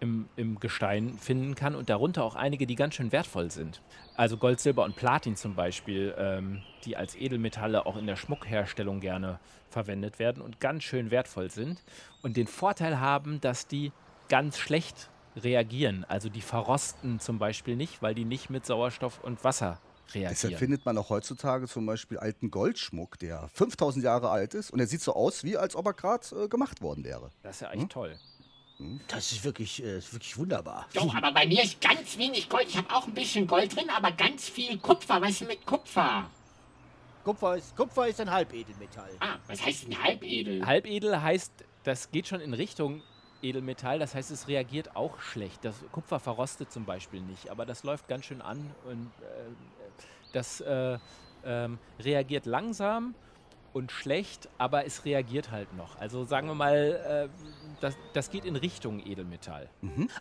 im, 0.00 0.28
im 0.36 0.60
Gestein 0.60 1.16
finden 1.18 1.54
kann 1.54 1.74
und 1.74 1.88
darunter 1.88 2.24
auch 2.24 2.34
einige, 2.34 2.66
die 2.66 2.74
ganz 2.74 2.94
schön 2.94 3.10
wertvoll 3.10 3.50
sind. 3.50 3.80
Also 4.16 4.36
Gold, 4.36 4.60
Silber 4.60 4.84
und 4.84 4.96
Platin 4.96 5.34
zum 5.34 5.54
Beispiel, 5.54 6.14
ähm, 6.18 6.62
die 6.84 6.96
als 6.96 7.16
Edelmetalle 7.16 7.86
auch 7.86 7.96
in 7.96 8.06
der 8.06 8.16
Schmuckherstellung 8.16 9.00
gerne 9.00 9.40
verwendet 9.70 10.18
werden 10.18 10.42
und 10.42 10.60
ganz 10.60 10.84
schön 10.84 11.10
wertvoll 11.10 11.50
sind 11.50 11.82
und 12.22 12.36
den 12.36 12.46
Vorteil 12.46 13.00
haben, 13.00 13.40
dass 13.40 13.66
die 13.66 13.92
ganz 14.28 14.58
schlecht 14.58 15.10
reagieren. 15.36 16.04
Also 16.08 16.28
die 16.28 16.40
verrosten 16.40 17.20
zum 17.20 17.38
Beispiel 17.38 17.76
nicht, 17.76 18.02
weil 18.02 18.14
die 18.14 18.24
nicht 18.24 18.50
mit 18.50 18.66
Sauerstoff 18.66 19.22
und 19.22 19.42
Wasser 19.44 19.80
Deshalb 20.12 20.34
reagieren. 20.34 20.58
findet 20.58 20.84
man 20.84 20.98
auch 20.98 21.10
heutzutage 21.10 21.66
zum 21.66 21.86
Beispiel 21.86 22.18
alten 22.18 22.50
Goldschmuck, 22.50 23.18
der 23.18 23.48
5000 23.54 24.04
Jahre 24.04 24.30
alt 24.30 24.54
ist. 24.54 24.70
Und 24.70 24.80
er 24.80 24.86
sieht 24.86 25.00
so 25.00 25.14
aus, 25.14 25.44
wie 25.44 25.56
als 25.56 25.74
ob 25.76 25.86
er 25.86 25.94
gerade 25.94 26.44
äh, 26.44 26.48
gemacht 26.48 26.82
worden 26.82 27.04
wäre. 27.04 27.30
Das 27.42 27.56
ist 27.56 27.60
ja 27.62 27.70
echt 27.72 27.90
toll. 27.90 28.16
Das 29.08 29.30
ist 29.32 29.44
wirklich, 29.44 29.82
äh, 29.82 30.02
wirklich 30.12 30.36
wunderbar. 30.36 30.88
Doch, 30.94 31.14
aber 31.14 31.32
bei 31.32 31.46
mir 31.46 31.62
ist 31.62 31.80
ganz 31.80 32.18
wenig 32.18 32.48
Gold. 32.48 32.66
Ich 32.68 32.76
habe 32.76 32.92
auch 32.94 33.06
ein 33.06 33.14
bisschen 33.14 33.46
Gold 33.46 33.74
drin, 33.74 33.88
aber 33.88 34.10
ganz 34.12 34.48
viel 34.48 34.78
Kupfer. 34.78 35.20
Was 35.20 35.30
ist 35.30 35.40
denn 35.42 35.48
mit 35.48 35.64
Kupfer? 35.64 36.28
Kupfer 37.22 37.56
ist, 37.56 37.74
Kupfer 37.76 38.08
ist 38.08 38.20
ein 38.20 38.30
Halbedelmetall. 38.30 39.10
Ah, 39.20 39.36
was 39.46 39.64
heißt 39.64 39.84
denn 39.86 40.02
Halbedel? 40.02 40.66
Halbedel 40.66 41.22
heißt, 41.22 41.52
das 41.84 42.10
geht 42.10 42.26
schon 42.26 42.40
in 42.40 42.52
Richtung 42.52 43.02
Edelmetall, 43.44 43.98
das 43.98 44.14
heißt, 44.14 44.30
es 44.30 44.48
reagiert 44.48 44.96
auch 44.96 45.20
schlecht. 45.20 45.64
Das 45.64 45.76
Kupfer 45.92 46.18
verrostet 46.18 46.72
zum 46.72 46.84
Beispiel 46.84 47.20
nicht, 47.20 47.50
aber 47.50 47.66
das 47.66 47.84
läuft 47.84 48.08
ganz 48.08 48.24
schön 48.24 48.40
an 48.40 48.58
und 48.84 49.06
äh, 49.20 49.50
das 50.32 50.60
äh, 50.60 50.98
ähm, 51.44 51.78
reagiert 52.00 52.46
langsam 52.46 53.14
und 53.72 53.92
schlecht, 53.92 54.48
aber 54.56 54.86
es 54.86 55.04
reagiert 55.04 55.50
halt 55.50 55.76
noch. 55.76 56.00
Also 56.00 56.24
sagen 56.24 56.48
wir 56.48 56.54
mal, 56.54 57.28
äh, 57.28 57.28
das, 57.80 57.96
das 58.12 58.30
geht 58.30 58.44
in 58.44 58.56
Richtung 58.56 59.04
Edelmetall. 59.04 59.68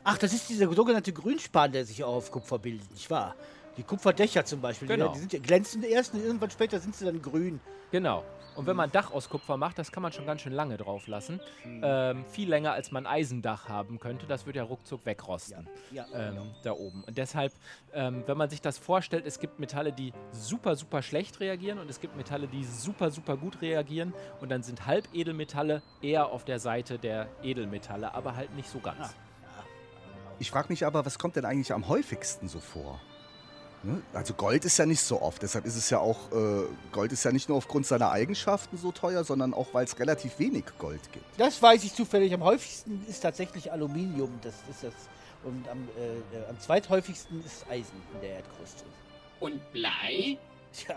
Ach, 0.03 0.17
das 0.17 0.33
ist 0.33 0.49
dieser 0.49 0.71
sogenannte 0.73 1.13
Grünspan, 1.13 1.71
der 1.71 1.85
sich 1.85 2.03
auch 2.03 2.15
auf 2.15 2.31
Kupfer 2.31 2.59
bildet, 2.59 2.91
nicht 2.91 3.09
wahr? 3.09 3.35
Die 3.77 3.83
Kupferdächer 3.83 4.45
zum 4.45 4.61
Beispiel, 4.61 4.87
Genau. 4.87 5.07
die, 5.07 5.13
die 5.13 5.19
sind 5.19 5.33
ja 5.33 5.39
glänzend 5.39 5.85
erst 5.85 6.13
und 6.13 6.23
irgendwann 6.23 6.51
später 6.51 6.79
sind 6.79 6.95
sie 6.95 7.05
dann 7.05 7.21
grün. 7.21 7.59
Genau. 7.91 8.23
Und 8.55 8.67
wenn 8.67 8.75
man 8.75 8.89
ein 8.89 8.91
Dach 8.91 9.11
aus 9.11 9.29
Kupfer 9.29 9.57
macht, 9.57 9.79
das 9.79 9.91
kann 9.91 10.03
man 10.03 10.11
schon 10.11 10.27
ganz 10.27 10.41
schön 10.41 10.53
lange 10.53 10.77
drauf 10.77 11.07
lassen. 11.07 11.39
Ähm, 11.65 12.23
viel 12.25 12.47
länger, 12.47 12.73
als 12.73 12.91
man 12.91 13.07
ein 13.07 13.11
Eisendach 13.11 13.67
haben 13.67 13.99
könnte. 13.99 14.27
Das 14.27 14.45
wird 14.45 14.55
ja 14.55 14.63
ruckzuck 14.63 15.03
wegrosten. 15.07 15.67
Ja, 15.91 16.05
ähm, 16.13 16.51
da 16.63 16.73
oben. 16.73 17.03
Und 17.03 17.17
deshalb, 17.17 17.51
ähm, 17.93 18.23
wenn 18.27 18.37
man 18.37 18.51
sich 18.51 18.61
das 18.61 18.77
vorstellt, 18.77 19.25
es 19.25 19.39
gibt 19.39 19.59
Metalle, 19.59 19.91
die 19.91 20.13
super, 20.31 20.75
super 20.75 21.01
schlecht 21.01 21.39
reagieren 21.39 21.79
und 21.79 21.89
es 21.89 21.99
gibt 21.99 22.15
Metalle, 22.15 22.47
die 22.47 22.63
super, 22.63 23.09
super 23.09 23.37
gut 23.37 23.59
reagieren. 23.61 24.13
Und 24.39 24.49
dann 24.49 24.61
sind 24.61 24.85
Halbedelmetalle 24.85 25.81
eher 26.03 26.27
auf 26.27 26.45
der 26.45 26.59
Seite 26.59 26.99
der 26.99 27.27
Edelmetalle, 27.41 28.13
aber 28.13 28.35
halt 28.35 28.55
nicht 28.55 28.69
so 28.69 28.79
ganz. 28.79 29.15
Ich 30.37 30.51
frage 30.51 30.69
mich 30.69 30.85
aber, 30.85 31.05
was 31.05 31.17
kommt 31.17 31.35
denn 31.37 31.45
eigentlich 31.45 31.73
am 31.73 31.87
häufigsten 31.87 32.47
so 32.47 32.59
vor? 32.59 32.99
Ne? 33.83 34.01
Also 34.13 34.33
Gold 34.33 34.63
ist 34.63 34.77
ja 34.77 34.85
nicht 34.85 35.01
so 35.01 35.21
oft, 35.21 35.41
deshalb 35.41 35.65
ist 35.65 35.75
es 35.75 35.89
ja 35.89 35.99
auch, 35.99 36.31
äh, 36.31 36.63
Gold 36.93 37.11
ist 37.11 37.25
ja 37.25 37.31
nicht 37.31 37.49
nur 37.49 37.57
aufgrund 37.57 37.85
seiner 37.85 38.11
Eigenschaften 38.11 38.77
so 38.77 38.93
teuer, 38.93 39.25
sondern 39.25 39.53
auch, 39.53 39.73
weil 39.73 39.83
es 39.83 39.99
relativ 39.99 40.39
wenig 40.39 40.63
Gold 40.79 41.01
gibt. 41.11 41.25
Das 41.37 41.61
weiß 41.61 41.83
ich 41.83 41.93
zufällig. 41.93 42.33
Am 42.33 42.43
häufigsten 42.43 43.05
ist 43.09 43.19
tatsächlich 43.19 43.71
Aluminium. 43.71 44.31
Das 44.41 44.53
ist 44.69 44.83
das. 44.83 44.93
Und 45.43 45.67
am, 45.67 45.89
äh, 45.97 46.37
äh, 46.37 46.49
am 46.49 46.57
zweithäufigsten 46.59 47.43
ist 47.45 47.65
Eisen 47.69 48.01
in 48.13 48.21
der 48.21 48.37
Erdkruste. 48.37 48.85
Und 49.41 49.71
Blei? 49.73 50.37
Tja, 50.73 50.95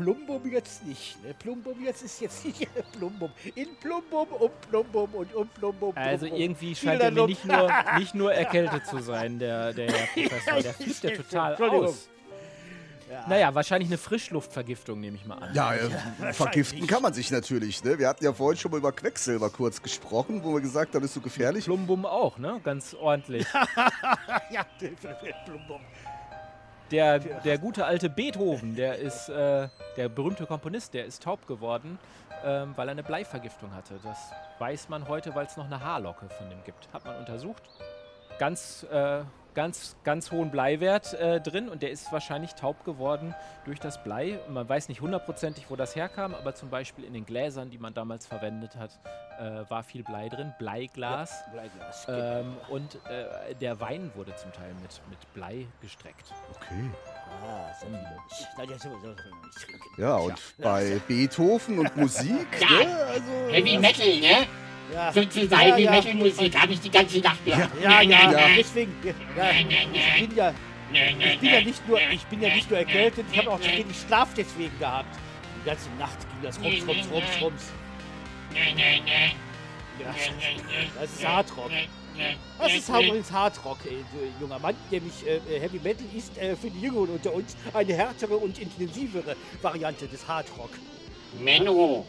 Plumbum 0.00 0.50
jetzt 0.50 0.86
nicht. 0.86 1.22
Ne? 1.22 1.34
Plumbum 1.38 1.84
jetzt 1.84 2.02
ist 2.02 2.20
jetzt 2.20 2.44
nicht 2.44 2.68
Plumbum. 2.92 3.30
In 3.54 3.68
Plumbum, 3.80 4.28
um 4.28 4.50
Plumbum 4.68 5.14
und 5.14 5.34
um 5.34 5.48
Plumbum. 5.48 5.92
Also 5.94 6.26
Plumbum. 6.26 6.40
irgendwie 6.40 6.74
scheint 6.74 7.02
er 7.02 7.10
mir 7.10 7.26
nicht 7.26 7.44
nur, 7.44 7.70
nicht 7.98 8.14
nur 8.14 8.32
erkältet 8.32 8.86
zu 8.86 8.98
sein, 9.00 9.38
der, 9.38 9.72
der 9.72 9.92
Herr 9.92 10.06
Professor. 10.28 10.62
Der 10.62 10.74
fließt 10.74 11.04
ja 11.04 11.10
total 11.10 11.54
aus. 11.56 12.08
Naja, 13.28 13.52
wahrscheinlich 13.54 13.90
eine 13.90 13.98
Frischluftvergiftung, 13.98 15.00
nehme 15.00 15.16
ich 15.16 15.26
mal 15.26 15.34
an. 15.34 15.52
Ja, 15.52 15.74
äh, 15.74 16.32
vergiften 16.32 16.86
kann 16.86 17.02
man 17.02 17.12
sich 17.12 17.30
natürlich. 17.32 17.82
Ne? 17.82 17.98
Wir 17.98 18.08
hatten 18.08 18.24
ja 18.24 18.32
vorhin 18.32 18.56
schon 18.56 18.70
mal 18.70 18.78
über 18.78 18.92
Quecksilber 18.92 19.50
kurz 19.50 19.82
gesprochen, 19.82 20.44
wo 20.44 20.54
wir 20.54 20.60
gesagt 20.60 20.94
haben, 20.94 21.04
ist 21.04 21.14
so 21.14 21.20
gefährlich. 21.20 21.64
Plumbum 21.64 22.06
auch, 22.06 22.38
ne? 22.38 22.60
Ganz 22.62 22.94
ordentlich. 22.94 23.46
Ja, 24.50 24.64
Plumbum. 25.44 25.80
Der, 26.90 27.20
der 27.20 27.58
gute 27.58 27.84
alte 27.84 28.10
Beethoven, 28.10 28.74
der 28.74 28.98
ist 28.98 29.28
äh, 29.28 29.68
der 29.96 30.08
berühmte 30.08 30.44
Komponist, 30.46 30.92
der 30.92 31.04
ist 31.04 31.22
taub 31.22 31.46
geworden, 31.46 31.98
ähm, 32.44 32.72
weil 32.74 32.88
er 32.88 32.92
eine 32.92 33.04
Bleivergiftung 33.04 33.72
hatte. 33.74 34.00
Das 34.02 34.18
weiß 34.58 34.88
man 34.88 35.06
heute, 35.06 35.34
weil 35.34 35.46
es 35.46 35.56
noch 35.56 35.66
eine 35.66 35.80
Haarlocke 35.80 36.28
von 36.28 36.50
dem 36.50 36.64
gibt. 36.64 36.88
Hat 36.92 37.04
man 37.04 37.16
untersucht. 37.18 37.62
Ganz, 38.40 38.84
äh, 38.90 39.20
ganz, 39.54 39.96
ganz 40.04 40.30
hohen 40.30 40.50
Bleiwert 40.50 41.14
äh, 41.14 41.40
drin 41.40 41.68
und 41.68 41.82
der 41.82 41.90
ist 41.90 42.12
wahrscheinlich 42.12 42.54
taub 42.54 42.84
geworden 42.84 43.34
durch 43.64 43.78
das 43.80 44.02
Blei. 44.02 44.38
Man 44.48 44.68
weiß 44.68 44.88
nicht 44.88 45.00
hundertprozentig, 45.00 45.66
wo 45.68 45.76
das 45.76 45.94
herkam, 45.96 46.34
aber 46.34 46.54
zum 46.54 46.70
Beispiel 46.70 47.04
in 47.04 47.12
den 47.14 47.26
Gläsern, 47.26 47.70
die 47.70 47.78
man 47.78 47.94
damals 47.94 48.26
verwendet 48.26 48.76
hat, 48.76 48.98
äh, 49.38 49.68
war 49.70 49.82
viel 49.82 50.02
Blei 50.02 50.28
drin. 50.28 50.52
Bleiglas. 50.58 51.44
Bleiglas. 51.52 52.06
Ähm, 52.08 52.56
und 52.68 52.94
äh, 53.06 53.54
der 53.60 53.80
Wein 53.80 54.10
wurde 54.14 54.34
zum 54.36 54.52
Teil 54.52 54.72
mit, 54.82 55.00
mit 55.08 55.34
Blei 55.34 55.66
gestreckt. 55.80 56.32
Okay. 56.56 56.90
Ah, 57.42 57.70
ja, 58.68 58.76
trinken. 58.76 59.80
Ja, 59.96 60.16
und 60.16 60.34
bei 60.58 61.00
Beethoven 61.06 61.78
und 61.78 61.96
Musik, 61.96 62.46
Ja. 62.60 62.68
ne? 62.84 62.96
also, 63.06 63.52
Heavy 63.52 63.78
Metal, 63.78 64.20
ne? 64.20 64.46
Ja. 64.92 65.12
Sozusagen 65.12 65.50
Ja, 65.52 65.58
Heavy 65.74 65.82
ja. 65.84 65.90
Metal 65.92 66.14
Musik. 66.14 66.58
Habe 66.60 66.72
ich 66.72 66.80
die 66.80 66.90
ganze 66.90 67.18
Nacht 67.20 67.44
gehört. 67.44 67.70
Ja, 67.82 68.00
ja, 68.02 68.30
Ja. 68.32 68.46
deswegen. 68.56 68.94
Ja, 69.36 69.50
ich 69.50 70.26
bin 70.28 70.36
ja, 70.36 70.52
ich 70.92 71.38
bin 71.38 71.50
ja 71.50 71.60
nicht 71.60 71.88
nur, 71.88 72.00
ich 72.12 72.24
bin 72.26 72.42
ja 72.42 72.54
nicht 72.54 72.68
nur 72.70 72.78
erkältet, 72.78 73.26
ich 73.32 73.38
habe 73.38 73.50
auch 73.50 73.60
zu 73.60 73.68
wenig 73.68 73.96
Schlaf 74.06 74.28
deswegen 74.36 74.76
gehabt. 74.78 75.16
Die 75.62 75.68
ganze 75.68 75.88
Nacht 75.98 76.18
ging 76.20 76.42
das 76.42 76.58
rums, 76.60 76.86
rums, 76.86 77.10
rums, 77.12 77.40
rums. 77.42 77.72
Das 80.98 81.10
ist 81.12 81.26
Hardrock. 81.26 81.70
Das 82.58 82.74
ist 82.74 82.88
übrigens 82.88 83.30
Hardrock, 83.30 83.78
du 83.84 83.90
junger 84.40 84.58
Mann. 84.58 84.74
Nämlich 84.90 85.14
äh, 85.26 85.60
Heavy 85.60 85.78
Metal 85.82 86.04
ist 86.16 86.36
äh, 86.38 86.56
für 86.56 86.68
die 86.70 86.80
Jüngeren 86.80 87.10
unter 87.10 87.32
uns 87.32 87.56
eine 87.72 87.94
härtere 87.94 88.36
und 88.36 88.58
intensivere 88.58 89.36
Variante 89.62 90.06
des 90.06 90.26
Hardrock. 90.26 90.70
Menno. 91.38 92.04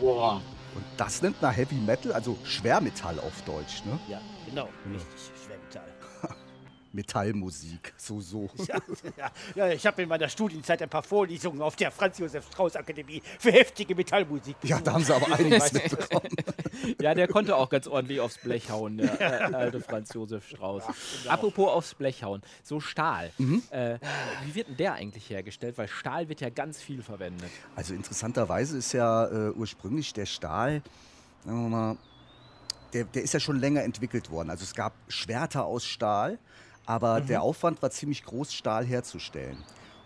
Boah. 0.00 0.40
Und 0.74 0.84
das 0.96 1.22
nennt 1.22 1.40
man 1.42 1.52
Heavy 1.52 1.76
Metal, 1.76 2.12
also 2.12 2.36
Schwermetall 2.44 3.18
auf 3.18 3.42
Deutsch, 3.42 3.84
ne? 3.84 3.98
Ja, 4.08 4.20
genau. 4.46 4.68
Richtig. 4.92 5.39
Metallmusik, 6.92 7.92
so, 7.96 8.20
so. 8.20 8.50
Ja, 8.66 8.78
ja, 9.16 9.30
ja, 9.54 9.68
ich 9.72 9.86
habe 9.86 10.02
in 10.02 10.08
meiner 10.08 10.28
Studienzeit 10.28 10.82
ein 10.82 10.88
paar 10.88 11.02
Vorlesungen 11.02 11.62
auf 11.62 11.76
der 11.76 11.90
Franz-Josef-Strauß-Akademie 11.90 13.22
für 13.38 13.52
heftige 13.52 13.94
Metallmusik 13.94 14.56
Ja, 14.62 14.80
da 14.80 14.94
haben 14.94 15.04
sie 15.04 15.14
aber 15.14 15.32
einiges 15.32 15.72
mitbekommen. 15.72 16.28
Ja, 17.00 17.14
der 17.14 17.28
konnte 17.28 17.56
auch 17.56 17.68
ganz 17.68 17.86
ordentlich 17.86 18.20
aufs 18.20 18.38
Blech 18.38 18.70
hauen, 18.70 18.96
der 18.96 19.20
äh, 19.20 19.54
alte 19.54 19.80
Franz 19.80 20.14
Josef 20.14 20.48
Strauß. 20.48 20.84
Apropos 21.28 21.68
aufs 21.68 21.94
Blech 21.94 22.22
hauen, 22.24 22.42
so 22.62 22.80
Stahl. 22.80 23.32
Äh, 23.70 23.98
wie 24.44 24.54
wird 24.54 24.68
denn 24.68 24.76
der 24.78 24.94
eigentlich 24.94 25.28
hergestellt? 25.28 25.76
Weil 25.76 25.88
Stahl 25.88 26.28
wird 26.28 26.40
ja 26.40 26.48
ganz 26.48 26.80
viel 26.80 27.02
verwendet. 27.02 27.50
Also 27.76 27.92
interessanterweise 27.92 28.78
ist 28.78 28.92
ja 28.92 29.26
äh, 29.26 29.50
ursprünglich 29.50 30.14
der 30.14 30.26
Stahl, 30.26 30.82
sagen 31.44 31.62
wir 31.64 31.68
mal, 31.68 31.96
der, 32.92 33.04
der 33.04 33.22
ist 33.22 33.34
ja 33.34 33.40
schon 33.40 33.58
länger 33.58 33.82
entwickelt 33.82 34.30
worden. 34.30 34.50
Also 34.50 34.64
es 34.64 34.74
gab 34.74 34.94
Schwerter 35.08 35.64
aus 35.64 35.84
Stahl, 35.84 36.38
aber 36.86 37.20
der 37.20 37.42
Aufwand 37.42 37.82
war 37.82 37.90
ziemlich 37.90 38.24
groß, 38.24 38.52
Stahl 38.52 38.84
herzustellen. 38.84 39.62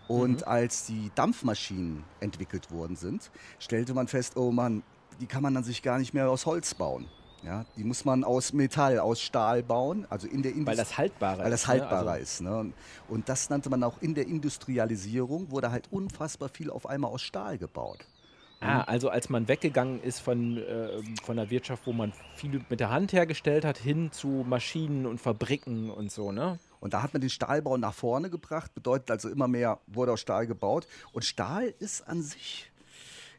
Und 0.07 0.45
als 0.47 0.85
die 0.85 1.11
Dampfmaschinen 1.15 2.03
entwickelt 2.19 2.69
worden 2.71 2.95
sind, 2.95 3.31
stellte 3.59 3.93
man 3.93 4.07
fest, 4.07 4.37
oh 4.37 4.51
Mann, 4.51 4.83
die 5.19 5.25
kann 5.25 5.41
man 5.41 5.53
dann 5.53 5.63
sich 5.63 5.81
gar 5.81 5.97
nicht 5.97 6.13
mehr 6.13 6.29
aus 6.29 6.45
Holz 6.45 6.73
bauen. 6.75 7.07
Ja, 7.43 7.63
die 7.77 7.83
muss 7.83 8.05
man 8.05 8.23
aus 8.23 8.53
Metall, 8.53 8.97
aus 8.97 9.21
Stahl 9.21 9.61
bauen, 9.61 10.07
also 10.09 10.27
in 10.27 10.41
der 10.41 10.51
Industrie. 10.53 10.65
Weil 10.67 10.77
das 10.77 10.97
haltbarer 10.97 11.43
Weil 11.43 11.51
das 11.51 11.61
ist, 11.61 11.67
ne? 11.67 11.73
haltbarer 11.73 12.11
Also- 12.11 12.23
ist. 12.23 12.41
Ne? 12.41 12.73
Und 13.07 13.29
das 13.29 13.49
nannte 13.51 13.69
man 13.69 13.83
auch 13.83 14.01
in 14.01 14.15
der 14.15 14.25
Industrialisierung, 14.27 15.51
wurde 15.51 15.71
halt 15.71 15.87
unfassbar 15.91 16.49
viel 16.49 16.71
auf 16.71 16.87
einmal 16.87 17.11
aus 17.11 17.21
Stahl 17.21 17.57
gebaut. 17.59 18.05
Ah, 18.61 18.81
also 18.81 19.09
als 19.09 19.29
man 19.29 19.47
weggegangen 19.47 20.01
ist 20.01 20.19
von, 20.19 20.57
äh, 20.57 21.01
von 21.23 21.37
der 21.37 21.49
Wirtschaft, 21.49 21.85
wo 21.85 21.93
man 21.93 22.13
viel 22.35 22.63
mit 22.69 22.79
der 22.79 22.89
Hand 22.89 23.13
hergestellt 23.13 23.65
hat, 23.65 23.77
hin 23.77 24.11
zu 24.11 24.45
Maschinen 24.47 25.05
und 25.05 25.19
Fabriken 25.19 25.89
und 25.89 26.11
so, 26.11 26.31
ne? 26.31 26.57
Und 26.79 26.93
da 26.93 27.01
hat 27.01 27.13
man 27.13 27.21
den 27.21 27.29
Stahlbau 27.29 27.77
nach 27.77 27.93
vorne 27.93 28.29
gebracht, 28.29 28.73
bedeutet 28.73 29.11
also 29.11 29.29
immer 29.29 29.47
mehr 29.47 29.79
wurde 29.87 30.13
aus 30.13 30.21
Stahl 30.21 30.47
gebaut. 30.47 30.87
Und 31.11 31.25
Stahl 31.25 31.73
ist 31.79 32.07
an 32.07 32.21
sich, 32.21 32.71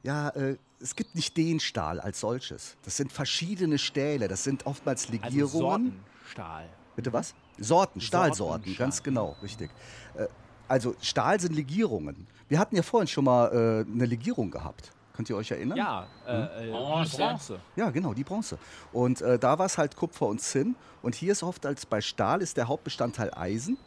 ja, 0.03 0.29
äh, 0.31 0.57
es 0.81 0.95
gibt 0.95 1.15
nicht 1.15 1.37
den 1.37 1.61
Stahl 1.61 2.01
als 2.01 2.21
solches. 2.21 2.77
Das 2.85 2.97
sind 2.97 3.13
verschiedene 3.13 3.79
Stähle, 3.79 4.29
das 4.29 4.45
sind 4.45 4.67
oftmals 4.67 5.07
Also 5.07 5.13
Legierungen. 5.13 6.03
Sortenstahl. 6.25 6.69
Bitte 6.95 7.13
was? 7.13 7.35
Sorten, 7.59 8.01
Stahlsorten, 8.01 8.65
Sorten 8.65 8.79
ganz 8.79 9.03
genau, 9.03 9.37
richtig. 9.43 9.71
Äh, 10.17 10.27
also 10.69 10.95
Stahl 11.01 11.41
sind 11.41 11.55
Legierungen. 11.55 12.27
Wir 12.49 12.59
hatten 12.59 12.77
ja 12.77 12.83
vorhin 12.83 13.07
schon 13.07 13.25
mal 13.25 13.47
äh, 13.49 13.91
eine 13.91 14.07
Legierung 14.07 14.51
gehabt. 14.51 14.93
Könnt 15.17 15.31
ihr 15.31 15.37
euch 15.37 15.51
erinnern? 15.51 15.79
Ja, 15.79 16.07
äh, 16.27 16.69
äh, 16.69 16.71
Bronze. 16.71 17.17
Bronze. 17.17 17.59
Ja, 17.75 17.91
genau, 17.91 18.13
die 18.13 18.25
Bronze. 18.25 18.59
Und 18.93 19.23
äh, 19.23 19.39
da 19.39 19.59
war 19.59 19.67
es 19.67 19.79
halt 19.79 19.97
Kupfer 19.97 20.27
und 20.27 20.41
Zinn. 20.41 20.77
Und 21.03 21.15
hier 21.15 21.33
ist 21.33 21.43
oft 21.43 21.65
als 21.65 21.87
bei 21.87 22.01
Stahl 22.03 22.43
ist 22.43 22.57
der 22.57 22.69
Hauptbestandteil 22.69 23.33
Eisen. 23.35 23.79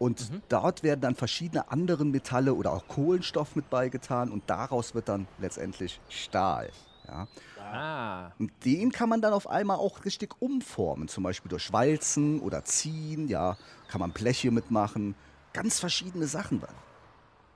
Und 0.00 0.32
dort 0.48 0.82
werden 0.82 1.00
dann 1.00 1.14
verschiedene 1.14 1.70
andere 1.70 2.04
Metalle 2.04 2.54
oder 2.54 2.72
auch 2.72 2.88
Kohlenstoff 2.88 3.54
mit 3.54 3.70
beigetan. 3.70 4.30
Und 4.32 4.42
daraus 4.48 4.94
wird 4.94 5.08
dann 5.08 5.28
letztendlich 5.38 6.00
Stahl. 6.08 6.70
Ja. 7.06 7.28
Ah, 7.72 8.32
Und 8.38 8.50
den 8.64 8.90
kann 8.92 9.08
man 9.08 9.20
dann 9.20 9.32
auf 9.32 9.48
einmal 9.48 9.76
auch 9.78 10.04
richtig 10.04 10.34
umformen. 10.40 11.08
Zum 11.08 11.22
Beispiel 11.22 11.48
durch 11.48 11.72
Walzen 11.72 12.40
oder 12.40 12.64
Ziehen. 12.64 13.28
Ja, 13.28 13.56
kann 13.88 14.00
man 14.00 14.12
Bleche 14.12 14.50
mitmachen. 14.50 15.14
Ganz 15.52 15.78
verschiedene 15.78 16.26
Sachen. 16.26 16.62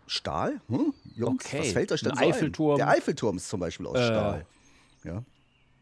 Stahl? 0.09 0.61
Hm? 0.69 0.93
Jungs, 1.17 1.45
Okay. 1.45 1.61
was 1.61 1.73
fällt 1.73 1.93
euch 1.93 2.01
denn 2.01 2.13
Ein 2.13 2.17
so 2.19 2.23
ein? 2.25 2.31
Eiffelturm. 2.31 2.77
Der 2.77 2.89
Eiffelturm 2.89 3.37
ist 3.37 3.49
zum 3.49 3.61
Beispiel 3.61 3.87
aus 3.87 3.97
Äh, 3.99 4.07
Stahl. 4.07 4.47
Ja. 5.05 5.23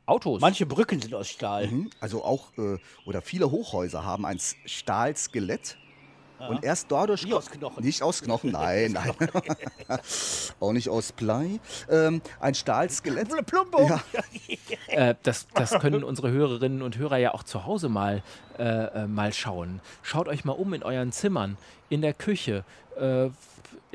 Autos. 0.07 0.41
Manche 0.41 0.67
Brücken 0.67 1.01
sind 1.01 1.15
aus 1.15 1.29
Stahl. 1.29 1.67
Mhm. 1.67 1.91
Also 2.01 2.23
auch, 2.25 2.57
äh, 2.59 2.79
oder 3.07 3.23
viele 3.23 3.51
Hochhäuser 3.51 4.05
haben 4.05 4.25
ein 4.25 4.39
Stahlskelett. 4.67 5.77
Und 6.51 6.63
erst 6.65 6.93
dadurch. 6.93 7.23
Nicht 7.25 7.33
aus 7.33 7.51
Knochen. 7.51 7.83
Nicht 7.83 8.03
aus 8.03 8.21
Knochen, 8.23 8.53
nein, 8.53 8.93
nein. 8.93 9.15
auch 10.61 10.73
nicht 10.73 10.91
aus 10.91 11.13
Blei. 11.13 11.61
Ähm, 11.91 12.21
ein 12.41 12.55
Stahlskelett. 12.55 13.29
Plumbo. 13.47 13.89
Ja. 13.89 14.01
Äh, 14.89 15.15
das, 15.25 15.47
das 15.53 15.73
können 15.81 16.05
unsere 16.05 16.31
Hörerinnen 16.31 16.81
und 16.83 16.97
Hörer 16.97 17.17
ja 17.19 17.35
auch 17.35 17.43
zu 17.43 17.67
Hause 17.67 17.89
mal, 17.89 18.23
äh, 18.59 18.63
äh, 19.03 19.07
mal 19.07 19.33
schauen. 19.33 19.81
Schaut 20.03 20.29
euch 20.29 20.45
mal 20.45 20.53
um 20.53 20.73
in 20.75 20.83
euren 20.85 21.11
Zimmern, 21.13 21.59
in 21.89 22.03
der 22.03 22.15
Küche, 22.15 22.65
äh, 22.97 23.29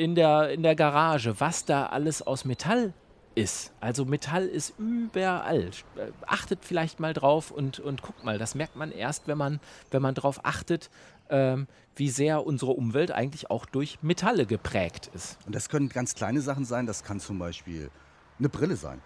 in, 0.02 0.16
der, 0.16 0.50
in 0.50 0.64
der 0.64 0.76
Garage, 0.76 1.40
was 1.40 1.64
da 1.66 1.86
alles 1.86 2.24
aus 2.24 2.44
Metall 2.44 2.94
ist. 3.36 3.72
Also 3.80 4.04
Metall 4.04 4.48
ist 4.48 4.74
überall. 4.80 5.70
Äh, 5.96 6.12
Achtet 6.26 6.66
vielleicht 6.66 7.00
mal 7.00 7.14
drauf 7.14 7.52
und, 7.52 7.80
und 7.80 8.02
guckt 8.02 8.24
mal. 8.24 8.40
Das 8.40 8.56
merkt 8.56 8.76
man 8.76 8.92
erst, 8.92 9.28
wenn 9.28 9.38
man, 9.38 9.60
wenn 9.92 10.02
man 10.02 10.16
drauf 10.16 10.40
achtet, 10.44 10.90
ähm, 11.30 11.68
wie 11.96 12.10
sehr 12.10 12.46
unsere 12.46 12.72
Umwelt 12.72 13.12
eigentlich 13.12 13.52
auch 13.52 13.66
durch 13.68 14.00
Metalle 14.02 14.46
geprägt 14.48 15.12
ist. 15.14 15.38
Und 15.46 15.54
das 15.54 15.70
können 15.70 15.88
ganz 15.90 16.16
kleine 16.16 16.42
Sachen 16.42 16.66
sein. 16.66 16.88
Das 16.88 17.04
kann 17.04 17.20
zum 17.20 17.38
Beispiel 17.38 17.92
eine 18.40 18.50
Brille 18.50 18.76
sein. 18.76 19.02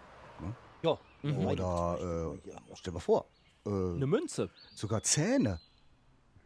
Ja. 0.81 0.97
Oder, 1.23 2.35
äh, 2.37 2.51
stell 2.75 2.93
mal 2.93 2.99
vor, 2.99 3.25
äh, 3.65 3.69
Eine 3.69 4.07
Münze. 4.07 4.49
sogar 4.75 5.03
Zähne. 5.03 5.59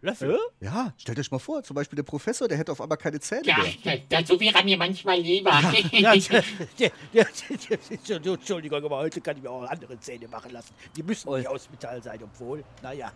Löffel? 0.02 0.40
Ja, 0.62 0.94
stellt 0.98 1.20
euch 1.20 1.30
mal 1.30 1.40
vor, 1.40 1.62
zum 1.64 1.76
Beispiel 1.76 1.98
der 1.98 2.04
Professor, 2.04 2.48
der 2.48 2.58
hätte 2.58 2.72
auf 2.72 2.80
einmal 2.80 2.98
keine 2.98 3.20
Zähne 3.20 3.46
Ja, 3.46 3.58
mehr. 3.84 4.00
da, 4.08 4.24
so 4.26 4.40
wäre 4.40 4.58
er 4.58 4.64
mir 4.64 4.78
manchmal 4.78 5.20
lieber. 5.20 5.52
Ja, 5.92 6.14
der, 6.16 6.44
der, 6.80 6.92
der, 7.14 8.20
der, 8.20 8.34
Entschuldigung, 8.34 8.84
aber 8.84 8.98
heute 8.98 9.20
kann 9.20 9.36
ich 9.36 9.44
mir 9.44 9.50
auch 9.50 9.64
andere 9.64 10.00
Zähne 10.00 10.28
machen 10.28 10.52
lassen. 10.52 10.74
Die 10.96 11.04
müssen 11.04 11.34
nicht 11.36 11.48
aus 11.48 11.70
Metall 11.70 12.02
sein, 12.02 12.20
obwohl, 12.24 12.64
naja. 12.82 13.12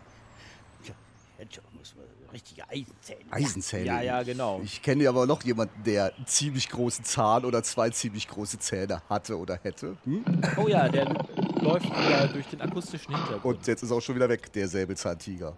Ja, 0.83 0.93
Entschuldigung, 1.37 1.79
muss 1.79 1.95
man 1.95 2.05
richtige 2.33 2.67
Eisenzähne. 2.69 3.31
Eisenzähne. 3.31 3.85
Ja, 3.85 4.01
ja, 4.01 4.23
genau. 4.23 4.59
Ich 4.63 4.81
kenne 4.81 5.07
aber 5.07 5.25
noch 5.25 5.41
jemanden, 5.43 5.83
der 5.83 6.13
einen 6.15 6.27
ziemlich 6.27 6.67
großen 6.69 7.05
Zahn 7.05 7.45
oder 7.45 7.63
zwei 7.63 7.91
ziemlich 7.91 8.27
große 8.27 8.59
Zähne 8.59 9.01
hatte 9.09 9.37
oder 9.37 9.57
hätte. 9.61 9.95
Hm? 10.03 10.25
Oh 10.57 10.67
ja, 10.67 10.89
der 10.89 11.05
läuft 11.61 11.85
wieder 11.85 12.27
durch 12.27 12.47
den 12.47 12.59
akustischen 12.61 13.15
Hintergrund. 13.15 13.59
Und 13.59 13.67
jetzt 13.67 13.83
ist 13.83 13.91
auch 13.91 14.01
schon 14.01 14.15
wieder 14.15 14.27
weg, 14.27 14.51
der 14.51 14.67
Säbelzahntiger. 14.67 15.57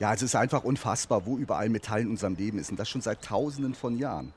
Ja, 0.00 0.12
es 0.12 0.22
ist 0.22 0.34
einfach 0.34 0.64
unfassbar, 0.64 1.24
wo 1.26 1.38
überall 1.38 1.68
Metall 1.68 2.00
in 2.02 2.08
unserem 2.08 2.34
Leben 2.34 2.58
ist. 2.58 2.70
Und 2.70 2.78
das 2.78 2.88
schon 2.88 3.00
seit 3.00 3.22
tausenden 3.22 3.74
von 3.74 3.96
Jahren. 3.98 4.32